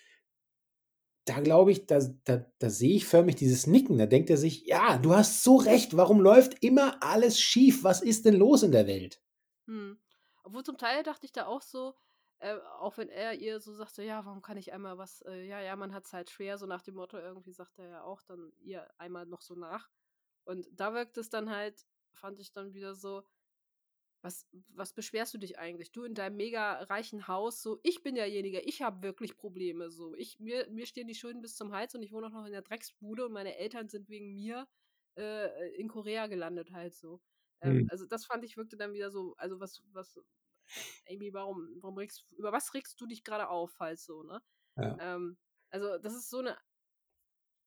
da 1.25 1.39
glaube 1.39 1.71
ich, 1.71 1.87
da, 1.87 1.99
da, 2.25 2.45
da 2.59 2.69
sehe 2.69 2.95
ich 2.95 3.05
förmlich 3.05 3.35
dieses 3.35 3.65
Nicken. 3.67 3.97
Da 3.97 4.05
denkt 4.05 4.29
er 4.29 4.37
sich, 4.37 4.65
ja, 4.67 4.97
du 4.97 5.15
hast 5.15 5.43
so 5.43 5.55
recht, 5.55 5.97
warum 5.97 6.19
läuft 6.21 6.63
immer 6.63 7.01
alles 7.03 7.39
schief? 7.39 7.83
Was 7.83 8.01
ist 8.01 8.25
denn 8.25 8.35
los 8.35 8.61
in 8.63 8.71
der 8.71 8.85
Welt? 8.87 9.21
Hm. 9.67 9.99
Obwohl 10.43 10.63
zum 10.63 10.77
Teil 10.77 11.03
dachte 11.03 11.25
ich 11.25 11.31
da 11.31 11.45
auch 11.47 11.61
so, 11.61 11.95
äh, 12.39 12.57
auch 12.79 12.97
wenn 12.97 13.09
er 13.09 13.33
ihr 13.33 13.59
so 13.59 13.73
sagt, 13.73 13.95
so, 13.95 14.01
ja, 14.01 14.25
warum 14.25 14.41
kann 14.41 14.57
ich 14.57 14.73
einmal 14.73 14.97
was, 14.97 15.21
äh, 15.21 15.43
ja, 15.47 15.59
ja, 15.61 15.75
man 15.75 15.93
hat 15.93 16.05
es 16.05 16.13
halt 16.13 16.29
schwer, 16.29 16.57
so 16.57 16.65
nach 16.65 16.81
dem 16.83 16.95
Motto, 16.95 17.17
irgendwie 17.17 17.51
sagt 17.51 17.79
er 17.79 17.87
ja 17.89 18.03
auch 18.03 18.21
dann 18.23 18.51
ihr 18.59 18.87
einmal 18.99 19.25
noch 19.25 19.41
so 19.41 19.55
nach. 19.55 19.89
Und 20.43 20.67
da 20.71 20.93
wirkt 20.93 21.17
es 21.17 21.29
dann 21.29 21.49
halt, 21.49 21.85
fand 22.13 22.39
ich 22.39 22.51
dann 22.51 22.73
wieder 22.73 22.93
so, 22.95 23.23
was, 24.25 24.47
was 24.69 24.91
beschwerst 24.91 25.33
du 25.35 25.37
dich 25.37 25.59
eigentlich? 25.59 25.91
Du 25.91 26.03
in 26.03 26.15
deinem 26.15 26.35
mega 26.35 26.79
reichen 26.83 27.27
Haus, 27.27 27.61
so, 27.61 27.79
ich 27.83 28.01
bin 28.01 28.15
derjenige, 28.15 28.59
ich 28.59 28.81
habe 28.81 29.03
wirklich 29.03 29.37
Probleme, 29.37 29.91
so. 29.91 30.15
Ich, 30.15 30.39
mir, 30.39 30.67
mir 30.71 30.87
stehen 30.87 31.07
die 31.07 31.13
Schulden 31.13 31.41
bis 31.43 31.55
zum 31.55 31.71
Hals 31.71 31.93
und 31.93 32.01
ich 32.01 32.11
wohne 32.11 32.27
auch 32.27 32.31
noch 32.31 32.45
in 32.45 32.51
der 32.51 32.63
Drecksbude 32.63 33.27
und 33.27 33.33
meine 33.33 33.55
Eltern 33.57 33.87
sind 33.87 34.09
wegen 34.09 34.33
mir 34.33 34.67
äh, 35.15 35.75
in 35.75 35.87
Korea 35.87 36.25
gelandet, 36.25 36.71
halt 36.71 36.95
so. 36.95 37.21
Ähm, 37.61 37.81
Hm. 37.81 37.87
also 37.91 38.07
das 38.07 38.25
fand 38.25 38.43
ich 38.43 38.57
wirkte 38.57 38.77
dann 38.77 38.93
wieder 38.93 39.11
so, 39.11 39.35
also 39.37 39.59
was, 39.59 39.83
was, 39.93 40.19
Amy, 41.07 41.31
warum, 41.31 41.69
warum 41.81 41.97
regst, 41.97 42.25
über 42.31 42.51
was 42.51 42.73
regst 42.73 42.99
du 42.99 43.05
dich 43.05 43.23
gerade 43.23 43.47
auf, 43.47 43.79
halt 43.79 43.99
so, 43.99 44.23
ne? 44.23 44.41
Ja. 44.75 44.97
Ähm, 44.99 45.37
also 45.69 45.99
das 45.99 46.15
ist 46.15 46.29
so 46.31 46.39
eine 46.39 46.57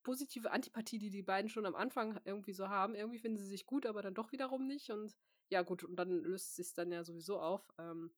positive 0.03 0.51
Antipathie, 0.51 0.99
die 0.99 1.11
die 1.11 1.23
beiden 1.23 1.51
schon 1.51 1.67
am 1.67 1.75
Anfang 1.77 2.19
irgendwie 2.25 2.53
so 2.53 2.69
haben. 2.69 2.95
Irgendwie 2.97 3.19
finden 3.19 3.39
sie 3.39 3.47
sich 3.47 3.67
gut, 3.67 3.87
aber 3.87 4.03
dann 4.03 4.15
doch 4.15 4.33
wiederum 4.33 4.67
nicht. 4.67 4.91
Und 4.91 5.15
ja 5.51 5.63
gut, 5.63 5.85
und 5.85 5.97
dann 5.97 6.11
löst 6.11 6.55
sich 6.57 6.75
dann 6.75 6.93
ja 6.93 7.05
sowieso 7.05 7.41
auf. 7.41 7.63
Ähm, 7.79 8.13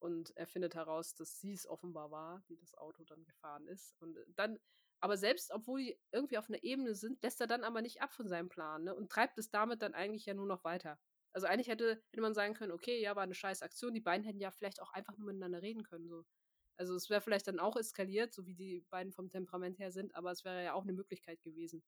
und 0.00 0.36
er 0.36 0.46
findet 0.46 0.74
heraus, 0.74 1.14
dass 1.14 1.40
sie 1.40 1.52
es 1.52 1.66
offenbar 1.66 2.10
war, 2.10 2.42
die 2.48 2.56
das 2.56 2.74
Auto 2.76 3.04
dann 3.04 3.24
gefahren 3.24 3.66
ist. 3.66 3.94
Und 4.00 4.16
dann, 4.36 4.58
aber 5.00 5.16
selbst, 5.16 5.50
obwohl 5.52 5.80
die 5.80 6.00
irgendwie 6.12 6.38
auf 6.38 6.48
einer 6.48 6.62
Ebene 6.62 6.94
sind, 6.94 7.22
lässt 7.22 7.40
er 7.40 7.46
dann 7.46 7.64
aber 7.64 7.82
nicht 7.82 8.00
ab 8.00 8.14
von 8.14 8.28
seinem 8.28 8.48
Plan 8.48 8.84
ne? 8.84 8.94
und 8.94 9.10
treibt 9.10 9.38
es 9.38 9.50
damit 9.50 9.82
dann 9.82 9.94
eigentlich 9.94 10.26
ja 10.26 10.34
nur 10.34 10.46
noch 10.46 10.64
weiter. 10.64 10.98
Also 11.32 11.46
eigentlich 11.46 11.68
hätte, 11.68 12.02
hätte 12.10 12.20
man 12.20 12.34
sagen 12.34 12.54
können, 12.54 12.72
okay, 12.72 13.00
ja, 13.00 13.16
war 13.16 13.22
eine 13.22 13.34
scheiß 13.34 13.62
Aktion, 13.62 13.94
die 13.94 14.00
beiden 14.00 14.24
hätten 14.24 14.40
ja 14.40 14.50
vielleicht 14.50 14.80
auch 14.80 14.92
einfach 14.92 15.16
nur 15.18 15.26
miteinander 15.26 15.62
reden 15.62 15.82
können. 15.82 16.08
So. 16.08 16.24
Also 16.78 16.94
es 16.94 17.10
wäre 17.10 17.20
vielleicht 17.20 17.48
dann 17.48 17.58
auch 17.58 17.76
eskaliert, 17.76 18.32
so 18.32 18.46
wie 18.46 18.54
die 18.54 18.86
beiden 18.90 19.12
vom 19.12 19.30
Temperament 19.30 19.78
her 19.78 19.90
sind, 19.90 20.14
aber 20.14 20.30
es 20.30 20.44
wäre 20.44 20.64
ja 20.64 20.72
auch 20.74 20.82
eine 20.82 20.92
Möglichkeit 20.92 21.42
gewesen. 21.42 21.82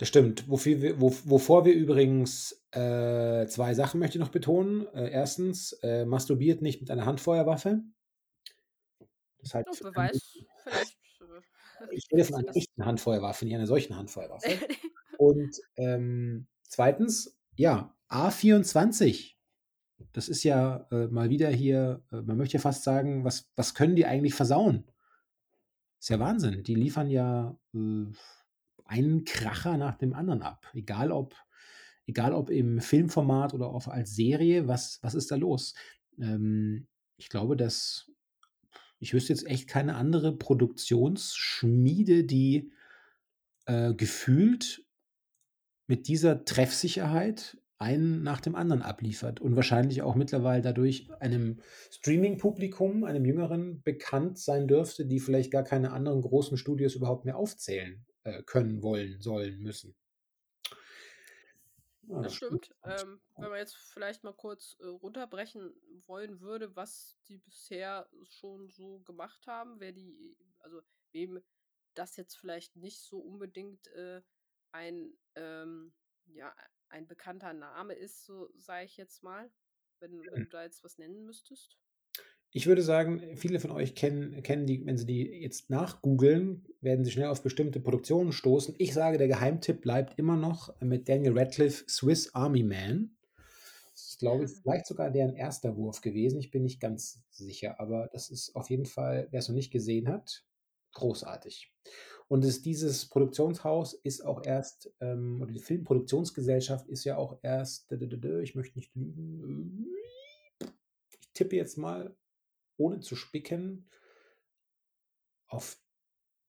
Das 0.00 0.08
stimmt. 0.08 0.48
Wofür 0.48 0.80
wir, 0.80 0.98
wo, 0.98 1.14
wovor 1.24 1.66
wir 1.66 1.74
übrigens 1.74 2.64
äh, 2.70 3.46
zwei 3.48 3.74
Sachen 3.74 4.00
möchte 4.00 4.16
ich 4.16 4.24
noch 4.24 4.30
betonen. 4.30 4.86
Äh, 4.94 5.10
erstens, 5.10 5.74
äh, 5.82 6.06
masturbiert 6.06 6.62
nicht 6.62 6.80
mit 6.80 6.90
einer 6.90 7.04
Handfeuerwaffe. 7.04 7.82
Das 9.40 9.52
halt 9.52 9.66
Oh, 9.68 9.94
weiß, 9.94 10.38
vielleicht. 10.64 10.98
äh, 11.20 11.94
ich 11.94 12.08
rede 12.10 12.24
von 12.24 12.36
einer 12.36 12.56
echten 12.56 12.86
Handfeuerwaffe, 12.86 13.44
nicht 13.44 13.54
einer 13.54 13.66
solchen 13.66 13.94
Handfeuerwaffe. 13.94 14.48
Und 15.18 15.60
ähm, 15.76 16.46
zweitens, 16.62 17.38
ja, 17.56 17.94
A24. 18.08 19.34
Das 20.12 20.30
ist 20.30 20.44
ja 20.44 20.86
äh, 20.90 21.08
mal 21.08 21.28
wieder 21.28 21.50
hier, 21.50 22.02
äh, 22.10 22.22
man 22.22 22.38
möchte 22.38 22.54
ja 22.56 22.62
fast 22.62 22.84
sagen, 22.84 23.22
was, 23.24 23.50
was 23.54 23.74
können 23.74 23.96
die 23.96 24.06
eigentlich 24.06 24.32
versauen? 24.32 24.90
Ist 25.98 26.08
ja 26.08 26.18
Wahnsinn. 26.18 26.62
Die 26.62 26.74
liefern 26.74 27.10
ja 27.10 27.54
äh, 27.74 28.06
einen 28.90 29.24
Kracher 29.24 29.76
nach 29.76 29.96
dem 29.96 30.14
anderen 30.14 30.42
ab. 30.42 30.66
Egal 30.74 31.12
ob, 31.12 31.36
egal 32.06 32.34
ob 32.34 32.50
im 32.50 32.80
Filmformat 32.80 33.54
oder 33.54 33.68
auch 33.68 33.86
als 33.86 34.16
Serie, 34.16 34.66
was, 34.66 34.98
was 35.02 35.14
ist 35.14 35.30
da 35.30 35.36
los? 35.36 35.74
Ähm, 36.18 36.88
ich 37.16 37.28
glaube, 37.28 37.56
dass 37.56 38.10
ich 38.98 39.14
wüsste 39.14 39.32
jetzt 39.32 39.46
echt 39.46 39.68
keine 39.68 39.94
andere 39.94 40.36
Produktionsschmiede, 40.36 42.24
die 42.24 42.72
äh, 43.66 43.94
gefühlt 43.94 44.84
mit 45.86 46.08
dieser 46.08 46.44
Treffsicherheit 46.44 47.58
einen 47.78 48.22
nach 48.22 48.40
dem 48.40 48.56
anderen 48.56 48.82
abliefert 48.82 49.40
und 49.40 49.56
wahrscheinlich 49.56 50.02
auch 50.02 50.16
mittlerweile 50.16 50.62
dadurch 50.62 51.08
einem 51.20 51.60
Streaming-Publikum, 51.90 53.04
einem 53.04 53.24
Jüngeren, 53.24 53.82
bekannt 53.82 54.38
sein 54.38 54.68
dürfte, 54.68 55.06
die 55.06 55.20
vielleicht 55.20 55.50
gar 55.50 55.64
keine 55.64 55.92
anderen 55.92 56.20
großen 56.20 56.58
Studios 56.58 56.94
überhaupt 56.94 57.24
mehr 57.24 57.38
aufzählen 57.38 58.04
äh, 58.24 58.42
können, 58.42 58.82
wollen, 58.82 59.20
sollen, 59.20 59.60
müssen. 59.60 59.94
Ja, 62.02 62.22
das 62.22 62.34
stimmt. 62.34 62.74
Ähm, 62.82 63.20
wenn 63.36 63.50
man 63.50 63.58
jetzt 63.58 63.76
vielleicht 63.76 64.24
mal 64.24 64.32
kurz 64.32 64.76
äh, 64.80 64.86
runterbrechen 64.86 65.72
wollen 66.06 66.40
würde, 66.40 66.74
was 66.74 67.18
die 67.28 67.38
bisher 67.38 68.08
schon 68.24 68.68
so 68.68 68.98
gemacht 69.00 69.46
haben, 69.46 69.78
wer 69.78 69.92
die, 69.92 70.36
also 70.58 70.82
wem 71.12 71.40
das 71.94 72.16
jetzt 72.16 72.36
vielleicht 72.36 72.76
nicht 72.76 73.00
so 73.00 73.18
unbedingt 73.18 73.86
äh, 73.88 74.22
ein, 74.72 75.12
ähm, 75.36 75.92
ja, 76.26 76.54
ein 76.88 77.06
bekannter 77.06 77.52
Name 77.52 77.94
ist, 77.94 78.24
so 78.24 78.50
sage 78.56 78.86
ich 78.86 78.96
jetzt 78.96 79.22
mal, 79.22 79.50
wenn, 80.00 80.20
wenn 80.22 80.44
du 80.44 80.48
da 80.48 80.64
jetzt 80.64 80.82
was 80.82 80.98
nennen 80.98 81.24
müsstest. 81.24 81.78
Ich 82.52 82.66
würde 82.66 82.82
sagen, 82.82 83.36
viele 83.36 83.60
von 83.60 83.70
euch 83.70 83.94
kennen, 83.94 84.42
kennen 84.42 84.66
die, 84.66 84.84
wenn 84.84 84.98
sie 84.98 85.06
die 85.06 85.22
jetzt 85.22 85.70
nachgoogeln, 85.70 86.66
werden 86.80 87.04
sie 87.04 87.12
schnell 87.12 87.28
auf 87.28 87.42
bestimmte 87.42 87.78
Produktionen 87.78 88.32
stoßen. 88.32 88.74
Ich 88.78 88.92
sage, 88.92 89.18
der 89.18 89.28
Geheimtipp 89.28 89.80
bleibt 89.80 90.18
immer 90.18 90.36
noch 90.36 90.74
mit 90.80 91.08
Daniel 91.08 91.38
Radcliffe 91.38 91.84
Swiss 91.88 92.34
Army 92.34 92.64
Man. 92.64 93.16
Das 93.92 94.08
ist, 94.08 94.18
glaube 94.18 94.44
ich, 94.44 94.50
vielleicht 94.50 94.86
sogar 94.86 95.12
deren 95.12 95.36
erster 95.36 95.76
Wurf 95.76 96.00
gewesen. 96.00 96.40
Ich 96.40 96.50
bin 96.50 96.64
nicht 96.64 96.80
ganz 96.80 97.22
sicher, 97.30 97.78
aber 97.78 98.08
das 98.12 98.30
ist 98.30 98.56
auf 98.56 98.68
jeden 98.68 98.86
Fall, 98.86 99.28
wer 99.30 99.38
es 99.38 99.48
noch 99.48 99.54
nicht 99.54 99.70
gesehen 99.70 100.08
hat, 100.08 100.44
großartig. 100.94 101.72
Und 102.26 102.44
es, 102.44 102.62
dieses 102.62 103.08
Produktionshaus 103.08 103.94
ist 103.94 104.24
auch 104.24 104.44
erst, 104.44 104.92
ähm, 105.00 105.40
oder 105.40 105.52
die 105.52 105.60
Filmproduktionsgesellschaft 105.60 106.88
ist 106.88 107.04
ja 107.04 107.16
auch 107.16 107.38
erst, 107.42 107.92
ich 107.92 108.54
möchte 108.54 108.78
nicht 108.78 108.94
lügen, 108.94 109.86
ich 111.10 111.28
tippe 111.32 111.56
jetzt 111.56 111.76
mal 111.76 112.16
ohne 112.80 113.00
zu 113.00 113.14
spicken, 113.14 113.88
auf 115.46 115.76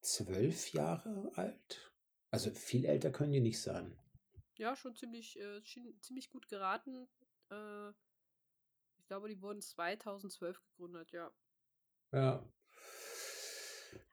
zwölf 0.01 0.71
Jahre 0.73 1.31
alt. 1.35 1.91
Also 2.31 2.49
viel 2.51 2.85
älter 2.85 3.11
können 3.11 3.33
die 3.33 3.41
nicht 3.41 3.61
sein. 3.61 3.99
Ja, 4.55 4.75
schon 4.75 4.95
ziemlich, 4.95 5.37
äh, 5.39 5.61
ziemlich 5.99 6.29
gut 6.29 6.47
geraten. 6.47 7.07
Äh, 7.49 7.89
ich 8.99 9.07
glaube, 9.07 9.27
die 9.27 9.41
wurden 9.41 9.61
2012 9.61 10.61
gegründet, 10.63 11.11
ja. 11.11 11.31
Ja. 12.13 12.47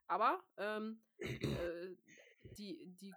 Aber 0.09 0.43
ähm, 0.57 1.03
äh, 1.19 1.95
die, 2.57 2.95
die 2.97 3.15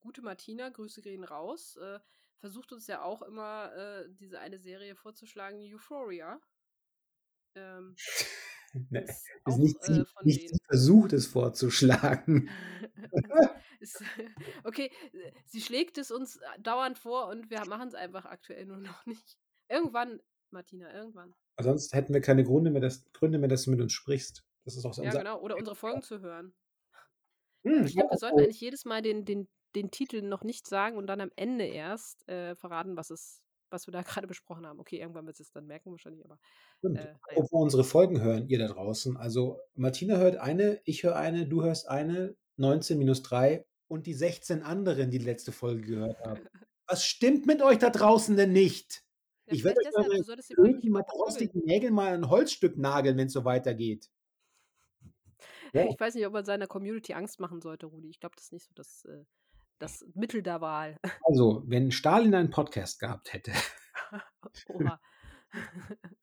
gute 0.00 0.22
Martina, 0.22 0.70
Grüße 0.70 1.02
gehen 1.02 1.24
raus, 1.24 1.76
äh, 1.76 2.00
versucht 2.38 2.72
uns 2.72 2.86
ja 2.86 3.02
auch 3.02 3.22
immer 3.22 3.74
äh, 3.74 4.08
diese 4.10 4.40
eine 4.40 4.58
Serie 4.58 4.94
vorzuschlagen, 4.94 5.60
Euphoria. 5.60 6.40
Ähm, 7.54 7.96
ne, 8.90 9.02
ist, 9.02 9.26
ist 9.46 9.58
nicht, 9.58 9.88
äh, 9.88 10.04
nicht 10.24 10.56
versucht 10.66 11.12
es 11.12 11.26
vorzuschlagen. 11.26 12.50
ist, 13.80 14.02
okay, 14.64 14.90
sie 15.46 15.60
schlägt 15.60 15.98
es 15.98 16.10
uns 16.10 16.40
dauernd 16.60 16.98
vor 16.98 17.28
und 17.28 17.50
wir 17.50 17.64
machen 17.66 17.88
es 17.88 17.94
einfach 17.94 18.24
aktuell 18.24 18.66
nur 18.66 18.78
noch 18.78 19.06
nicht. 19.06 19.38
Irgendwann, 19.68 20.20
Martina, 20.50 20.92
irgendwann. 20.92 21.34
Sonst 21.60 21.92
hätten 21.92 22.14
wir 22.14 22.20
keine 22.20 22.44
Gründe 22.44 22.70
mehr, 22.70 22.80
dass, 22.80 23.10
Gründe 23.12 23.38
mehr, 23.38 23.48
dass 23.48 23.64
du 23.64 23.70
mit 23.70 23.80
uns 23.80 23.92
sprichst. 23.92 24.44
Das 24.64 24.76
ist 24.76 24.84
auch 24.84 24.94
so 24.94 25.02
Ja, 25.02 25.12
genau. 25.12 25.40
Oder 25.40 25.56
unsere 25.56 25.76
Folgen 25.76 26.02
zu 26.02 26.20
hören. 26.20 26.54
Hm, 27.64 27.84
ich 27.84 27.94
glaube, 27.94 28.10
wir 28.10 28.18
sollten 28.18 28.38
eigentlich 28.38 28.60
jedes 28.60 28.84
Mal 28.84 29.02
den, 29.02 29.24
den, 29.24 29.48
den 29.74 29.90
Titel 29.90 30.22
noch 30.22 30.44
nicht 30.44 30.66
sagen 30.66 30.96
und 30.96 31.06
dann 31.06 31.20
am 31.20 31.32
Ende 31.36 31.64
erst 31.64 32.28
äh, 32.28 32.54
verraten, 32.54 32.96
was 32.96 33.10
es 33.10 33.42
was 33.70 33.86
wir 33.86 33.92
da 33.92 34.02
gerade 34.22 34.26
besprochen 34.26 34.66
haben. 34.66 34.80
Okay, 34.80 34.98
irgendwann 34.98 35.26
wird 35.26 35.38
es 35.40 35.50
dann 35.50 35.66
merken 35.66 35.90
wahrscheinlich, 35.90 36.24
aber. 36.24 36.38
Stimmt. 36.78 36.98
Äh, 36.98 37.14
Obwohl 37.36 37.62
unsere 37.62 37.84
Folgen 37.84 38.20
hören, 38.20 38.48
ihr 38.48 38.58
da 38.58 38.68
draußen. 38.68 39.16
Also 39.16 39.60
Martina 39.74 40.16
hört 40.16 40.36
eine, 40.36 40.80
ich 40.84 41.02
höre 41.02 41.16
eine, 41.16 41.46
du 41.46 41.62
hörst 41.62 41.88
eine, 41.88 42.36
19 42.56 42.98
minus 42.98 43.22
3 43.22 43.64
und 43.88 44.06
die 44.06 44.14
16 44.14 44.62
anderen, 44.62 45.10
die 45.10 45.18
die 45.18 45.24
letzte 45.24 45.52
Folge 45.52 45.82
gehört 45.82 46.18
haben. 46.20 46.40
Was 46.86 47.04
stimmt 47.04 47.46
mit 47.46 47.62
euch 47.62 47.78
da 47.78 47.90
draußen 47.90 48.36
denn 48.36 48.52
nicht? 48.52 49.04
Ja, 49.46 49.54
ich 49.54 49.64
werde 49.64 49.80
euch 49.80 50.84
mal 50.84 51.04
rostigen 51.12 51.62
Nägel 51.64 51.90
mal 51.90 52.14
ein 52.14 52.28
Holzstück 52.28 52.76
nageln, 52.78 53.16
wenn 53.16 53.26
es 53.26 53.32
so 53.32 53.44
weitergeht. 53.44 54.10
Ja. 55.74 55.84
Ich 55.84 56.00
weiß 56.00 56.14
nicht, 56.14 56.26
ob 56.26 56.32
man 56.32 56.46
seiner 56.46 56.66
Community 56.66 57.12
Angst 57.12 57.40
machen 57.40 57.60
sollte, 57.60 57.84
Rudi. 57.84 58.08
Ich 58.08 58.20
glaube, 58.20 58.34
das 58.36 58.46
ist 58.46 58.52
nicht 58.52 58.64
so 58.64 58.72
das, 58.74 59.04
äh, 59.04 59.22
das 59.78 60.04
Mittel 60.14 60.42
der 60.42 60.60
Wahl. 60.60 60.96
Also, 61.26 61.62
wenn 61.66 61.90
Stalin 61.90 62.34
einen 62.34 62.50
Podcast 62.50 63.00
gehabt 63.00 63.32
hätte. 63.32 63.52
Oha. 64.68 65.00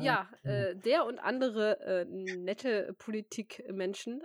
ja, 0.00 0.30
äh, 0.42 0.76
der 0.76 1.04
und 1.06 1.18
andere 1.18 1.80
äh, 1.80 2.04
nette 2.04 2.94
Politikmenschen. 2.98 4.22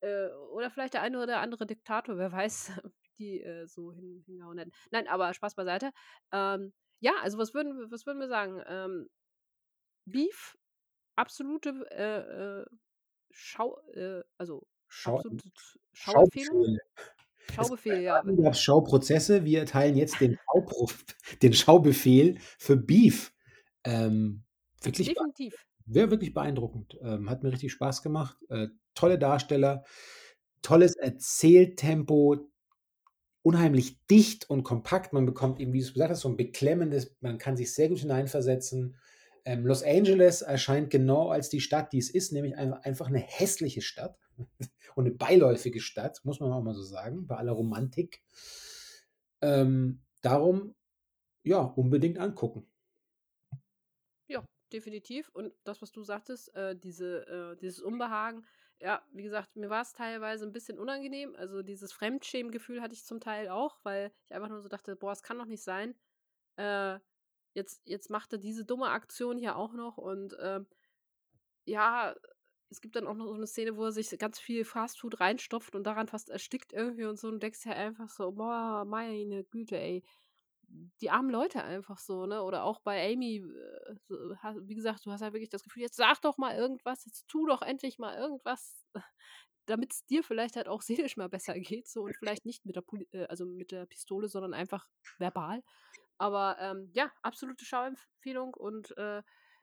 äh, 0.00 0.28
oder 0.52 0.70
vielleicht 0.70 0.94
der 0.94 1.02
eine 1.02 1.22
oder 1.22 1.40
andere 1.40 1.66
Diktator, 1.66 2.18
wer 2.18 2.32
weiß, 2.32 2.72
die 3.18 3.40
äh, 3.40 3.66
so 3.66 3.92
hin, 3.92 4.22
hingehauen 4.26 4.58
hätten. 4.58 4.72
Nein, 4.90 5.08
aber 5.08 5.32
Spaß 5.34 5.54
beiseite. 5.54 5.90
Ähm, 6.32 6.72
ja, 7.00 7.12
also 7.22 7.38
was 7.38 7.54
würden, 7.54 7.90
was 7.90 8.06
würden 8.06 8.20
wir 8.20 8.28
sagen? 8.28 8.62
Ähm, 8.66 9.08
Beef, 10.06 10.56
absolute 11.16 11.70
äh, 11.90 12.60
äh 12.60 12.64
Schau, 13.32 13.80
äh, 13.94 14.22
also 14.38 14.66
Schau 14.90 15.22
Schauempfehlung. 15.92 16.78
Schaubefehl, 17.54 18.02
ja. 18.02 18.22
Es 18.26 18.42
gab 18.42 18.56
Schauprozesse. 18.56 19.44
Wir 19.44 19.60
erteilen 19.60 19.96
jetzt 19.96 20.20
den, 20.20 20.38
den 21.42 21.52
Schaubefehl 21.52 22.38
für 22.58 22.76
Beef. 22.76 23.32
Ähm, 23.84 24.44
wirklich 24.82 25.08
Definitiv. 25.08 25.54
Wäre 25.86 26.10
wirklich 26.10 26.34
beeindruckend. 26.34 26.98
Ähm, 27.02 27.30
hat 27.30 27.42
mir 27.42 27.52
richtig 27.52 27.72
Spaß 27.72 28.02
gemacht. 28.02 28.36
Äh, 28.48 28.68
tolle 28.94 29.18
Darsteller, 29.18 29.84
tolles 30.62 30.96
Erzähltempo, 30.96 32.50
unheimlich 33.42 34.04
dicht 34.06 34.48
und 34.50 34.64
kompakt. 34.64 35.12
Man 35.12 35.26
bekommt 35.26 35.60
eben, 35.60 35.72
wie 35.72 35.78
du 35.78 35.84
es 35.84 35.92
gesagt 35.92 36.10
hast, 36.10 36.20
so 36.20 36.28
ein 36.28 36.36
beklemmendes, 36.36 37.16
man 37.20 37.38
kann 37.38 37.56
sich 37.56 37.74
sehr 37.74 37.88
gut 37.88 38.00
hineinversetzen. 38.00 38.96
Ähm, 39.44 39.66
Los 39.66 39.82
Angeles 39.82 40.42
erscheint 40.42 40.90
genau 40.90 41.30
als 41.30 41.48
die 41.48 41.60
Stadt, 41.60 41.92
die 41.92 41.98
es 41.98 42.10
ist, 42.10 42.32
nämlich 42.32 42.56
einfach 42.56 43.08
eine 43.08 43.20
hässliche 43.20 43.80
Stadt 43.80 44.19
und 44.94 45.06
eine 45.06 45.14
beiläufige 45.14 45.80
Stadt, 45.80 46.20
muss 46.24 46.40
man 46.40 46.52
auch 46.52 46.62
mal 46.62 46.74
so 46.74 46.82
sagen, 46.82 47.26
bei 47.26 47.36
aller 47.36 47.52
Romantik. 47.52 48.22
Ähm, 49.40 50.02
darum, 50.22 50.74
ja, 51.42 51.60
unbedingt 51.60 52.18
angucken. 52.18 52.70
Ja, 54.28 54.44
definitiv. 54.72 55.28
Und 55.30 55.52
das, 55.64 55.80
was 55.82 55.92
du 55.92 56.02
sagtest, 56.02 56.54
äh, 56.54 56.76
diese, 56.76 57.26
äh, 57.26 57.56
dieses 57.56 57.80
Unbehagen, 57.80 58.44
ja, 58.80 59.02
wie 59.12 59.22
gesagt, 59.22 59.56
mir 59.56 59.68
war 59.68 59.82
es 59.82 59.92
teilweise 59.92 60.46
ein 60.46 60.52
bisschen 60.52 60.78
unangenehm. 60.78 61.34
Also 61.36 61.62
dieses 61.62 61.92
Fremdschämgefühl 61.92 62.80
hatte 62.80 62.94
ich 62.94 63.04
zum 63.04 63.20
Teil 63.20 63.48
auch, 63.48 63.78
weil 63.82 64.10
ich 64.26 64.34
einfach 64.34 64.48
nur 64.48 64.62
so 64.62 64.68
dachte, 64.68 64.96
boah, 64.96 65.12
es 65.12 65.22
kann 65.22 65.38
doch 65.38 65.46
nicht 65.46 65.62
sein. 65.62 65.94
Äh, 66.56 66.98
jetzt, 67.54 67.82
jetzt 67.86 68.10
macht 68.10 68.32
er 68.32 68.38
diese 68.38 68.64
dumme 68.64 68.88
Aktion 68.90 69.36
hier 69.36 69.56
auch 69.56 69.72
noch 69.72 69.98
und 69.98 70.32
äh, 70.34 70.60
ja, 71.66 72.14
es 72.70 72.80
gibt 72.80 72.96
dann 72.96 73.06
auch 73.06 73.14
noch 73.14 73.26
so 73.26 73.34
eine 73.34 73.46
Szene, 73.46 73.76
wo 73.76 73.84
er 73.84 73.92
sich 73.92 74.16
ganz 74.18 74.38
viel 74.38 74.64
Fastfood 74.64 75.20
reinstopft 75.20 75.74
und 75.74 75.84
daran 75.84 76.06
fast 76.08 76.30
erstickt 76.30 76.72
irgendwie 76.72 77.04
und 77.04 77.18
so 77.18 77.28
und 77.28 77.42
denkst 77.42 77.66
ja 77.66 77.72
einfach 77.72 78.08
so, 78.08 78.32
boah, 78.32 78.84
meine 78.86 79.44
Güte, 79.44 79.78
ey. 79.78 80.04
Die 81.00 81.10
armen 81.10 81.30
Leute 81.30 81.64
einfach 81.64 81.98
so, 81.98 82.26
ne? 82.26 82.44
Oder 82.44 82.62
auch 82.62 82.78
bei 82.80 83.12
Amy, 83.12 83.38
äh, 83.38 84.54
wie 84.60 84.76
gesagt, 84.76 85.04
du 85.04 85.10
hast 85.10 85.20
halt 85.20 85.32
wirklich 85.32 85.48
das 85.50 85.64
Gefühl, 85.64 85.82
jetzt 85.82 85.96
sag 85.96 86.20
doch 86.22 86.38
mal 86.38 86.56
irgendwas, 86.56 87.04
jetzt 87.04 87.26
tu 87.26 87.44
doch 87.46 87.60
endlich 87.62 87.98
mal 87.98 88.16
irgendwas, 88.16 88.86
damit 89.66 89.92
es 89.92 90.06
dir 90.06 90.22
vielleicht 90.22 90.54
halt 90.54 90.68
auch 90.68 90.82
seelisch 90.82 91.16
mal 91.16 91.28
besser 91.28 91.54
geht, 91.58 91.88
so 91.88 92.02
und 92.02 92.16
vielleicht 92.16 92.46
nicht 92.46 92.64
mit 92.66 92.76
der, 92.76 92.82
Poli 92.82 93.08
äh, 93.10 93.26
also 93.26 93.46
mit 93.46 93.72
der 93.72 93.86
Pistole, 93.86 94.28
sondern 94.28 94.54
einfach 94.54 94.86
verbal. 95.18 95.64
Aber 96.18 96.56
ähm, 96.60 96.90
ja, 96.92 97.10
absolute 97.22 97.64
Schauempfehlung 97.64 98.54
und 98.54 98.96
äh, 98.96 99.22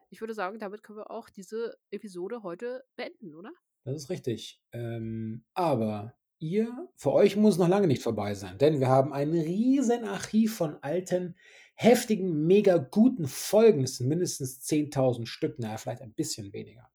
ich 0.09 0.21
würde 0.21 0.33
sagen, 0.33 0.59
damit 0.59 0.83
können 0.83 0.99
wir 0.99 1.11
auch 1.11 1.29
diese 1.29 1.77
Episode 1.91 2.43
heute 2.43 2.83
beenden, 2.95 3.35
oder? 3.35 3.51
Das 3.83 3.95
ist 3.95 4.09
richtig. 4.09 4.61
Ähm, 4.71 5.45
aber 5.53 6.15
ihr, 6.39 6.89
für 6.95 7.13
euch 7.13 7.35
muss 7.35 7.55
es 7.55 7.59
noch 7.59 7.67
lange 7.67 7.87
nicht 7.87 8.03
vorbei 8.03 8.33
sein, 8.33 8.57
denn 8.57 8.79
wir 8.79 8.87
haben 8.87 9.13
ein 9.13 9.31
riesen 9.31 10.03
Archiv 10.03 10.55
von 10.55 10.77
alten, 10.83 11.35
heftigen, 11.75 12.45
mega 12.45 12.77
guten 12.77 13.27
Folgen. 13.27 13.83
Es 13.83 13.97
sind 13.97 14.07
mindestens 14.07 14.61
10.000 14.61 15.25
Stück, 15.25 15.59
naja, 15.59 15.77
vielleicht 15.77 16.01
ein 16.01 16.13
bisschen 16.13 16.51
weniger. 16.53 16.89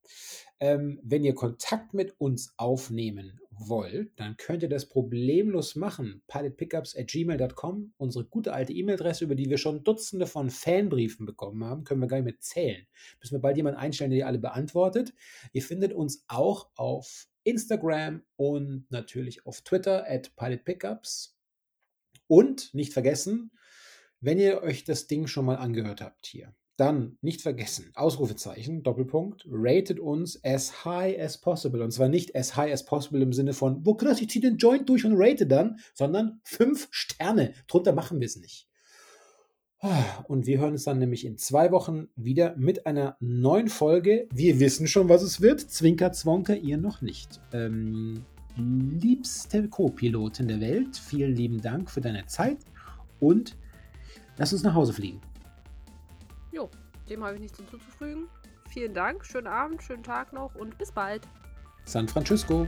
Ähm, 0.63 1.01
wenn 1.03 1.25
ihr 1.25 1.35
Kontakt 1.35 1.93
mit 1.93 2.15
uns 2.21 2.55
aufnehmen 2.57 3.41
wollt, 3.51 4.13
dann 4.15 4.37
könnt 4.37 4.63
ihr 4.63 4.69
das 4.69 4.89
problemlos 4.89 5.75
machen. 5.75 6.23
pilotpickups 6.29 6.97
at 6.97 7.09
gmail.com, 7.09 7.93
unsere 7.97 8.27
gute 8.27 8.53
alte 8.53 8.73
E-Mail-Adresse, 8.73 9.25
über 9.25 9.35
die 9.35 9.51
wir 9.51 9.59
schon 9.59 9.83
Dutzende 9.83 10.29
von 10.29 10.51
Fanbriefen 10.51 11.27
bekommen 11.27 11.65
haben, 11.65 11.83
können 11.83 12.01
wir 12.01 12.07
gar 12.07 12.19
nicht 12.19 12.27
mehr 12.27 12.39
zählen. 12.39 12.87
Müssen 13.19 13.35
wir 13.35 13.41
bald 13.41 13.57
jemanden 13.57 13.81
einstellen, 13.81 14.13
der 14.13 14.19
die 14.19 14.25
alle 14.25 14.39
beantwortet. 14.39 15.13
Ihr 15.53 15.63
findet 15.63 15.93
uns 15.93 16.25
auch 16.29 16.71
auf 16.77 17.27
Instagram 17.43 18.23
und 18.37 18.87
natürlich 18.89 19.45
auf 19.45 19.63
Twitter 19.63 20.09
at 20.09 20.37
pilotpickups. 20.37 21.37
Und 22.29 22.73
nicht 22.73 22.93
vergessen, 22.93 23.51
wenn 24.21 24.39
ihr 24.39 24.63
euch 24.63 24.85
das 24.85 25.09
Ding 25.09 25.27
schon 25.27 25.45
mal 25.45 25.57
angehört 25.57 26.03
habt 26.03 26.25
hier, 26.25 26.55
dann 26.83 27.17
nicht 27.21 27.43
vergessen, 27.43 27.93
Ausrufezeichen, 27.95 28.83
Doppelpunkt, 28.83 29.47
rated 29.49 30.01
uns 30.01 30.43
as 30.45 30.85
high 30.85 31.17
as 31.17 31.41
possible. 31.41 31.81
Und 31.81 31.93
zwar 31.93 32.09
nicht 32.09 32.35
as 32.35 32.57
high 32.57 32.73
as 32.73 32.85
possible 32.85 33.23
im 33.23 33.33
Sinne 33.33 33.53
von, 33.53 33.87
wo 33.87 33.95
krass, 33.95 34.21
ich 34.21 34.31
ziehe 34.31 34.43
den 34.43 34.57
Joint 34.57 34.89
durch 34.89 35.07
und 35.07 35.15
rate 35.15 35.47
dann, 35.47 35.79
sondern 35.95 36.41
fünf 36.43 36.89
Sterne. 36.91 37.55
Drunter 37.69 37.93
machen 37.93 38.19
wir 38.19 38.27
es 38.27 38.37
nicht. 38.37 38.67
Und 40.27 40.47
wir 40.47 40.59
hören 40.59 40.73
uns 40.73 40.83
dann 40.83 40.99
nämlich 40.99 41.25
in 41.25 41.39
zwei 41.39 41.71
Wochen 41.71 42.09
wieder 42.17 42.57
mit 42.57 42.85
einer 42.85 43.17
neuen 43.21 43.69
Folge. 43.69 44.27
Wir 44.35 44.59
wissen 44.59 44.89
schon, 44.89 45.09
was 45.09 45.23
es 45.23 45.41
wird. 45.41 45.61
Zwinker, 45.61 46.11
Zwonker, 46.11 46.57
ihr 46.57 46.79
noch 46.79 47.01
nicht. 47.01 47.41
Ähm, 47.53 48.25
liebste 48.57 49.69
Co-Pilotin 49.69 50.49
der 50.49 50.61
Welt, 50.61 50.97
vielen 50.97 51.37
lieben 51.37 51.61
Dank 51.61 51.91
für 51.91 52.01
deine 52.01 52.27
Zeit 52.27 52.59
und 53.21 53.57
lass 54.37 54.53
uns 54.53 54.65
nach 54.65 54.75
Hause 54.75 54.93
fliegen. 54.93 55.21
Jo, 56.53 56.71
dem 57.09 57.25
habe 57.25 57.35
ich 57.35 57.41
nichts 57.41 57.59
hinzuzufügen. 57.59 58.29
Vielen 58.69 58.93
Dank, 58.93 59.25
schönen 59.25 59.47
Abend, 59.47 59.83
schönen 59.83 60.03
Tag 60.03 60.33
noch 60.33 60.55
und 60.55 60.77
bis 60.77 60.93
bald. 60.93 61.27
San 61.85 62.07
Francisco. 62.07 62.67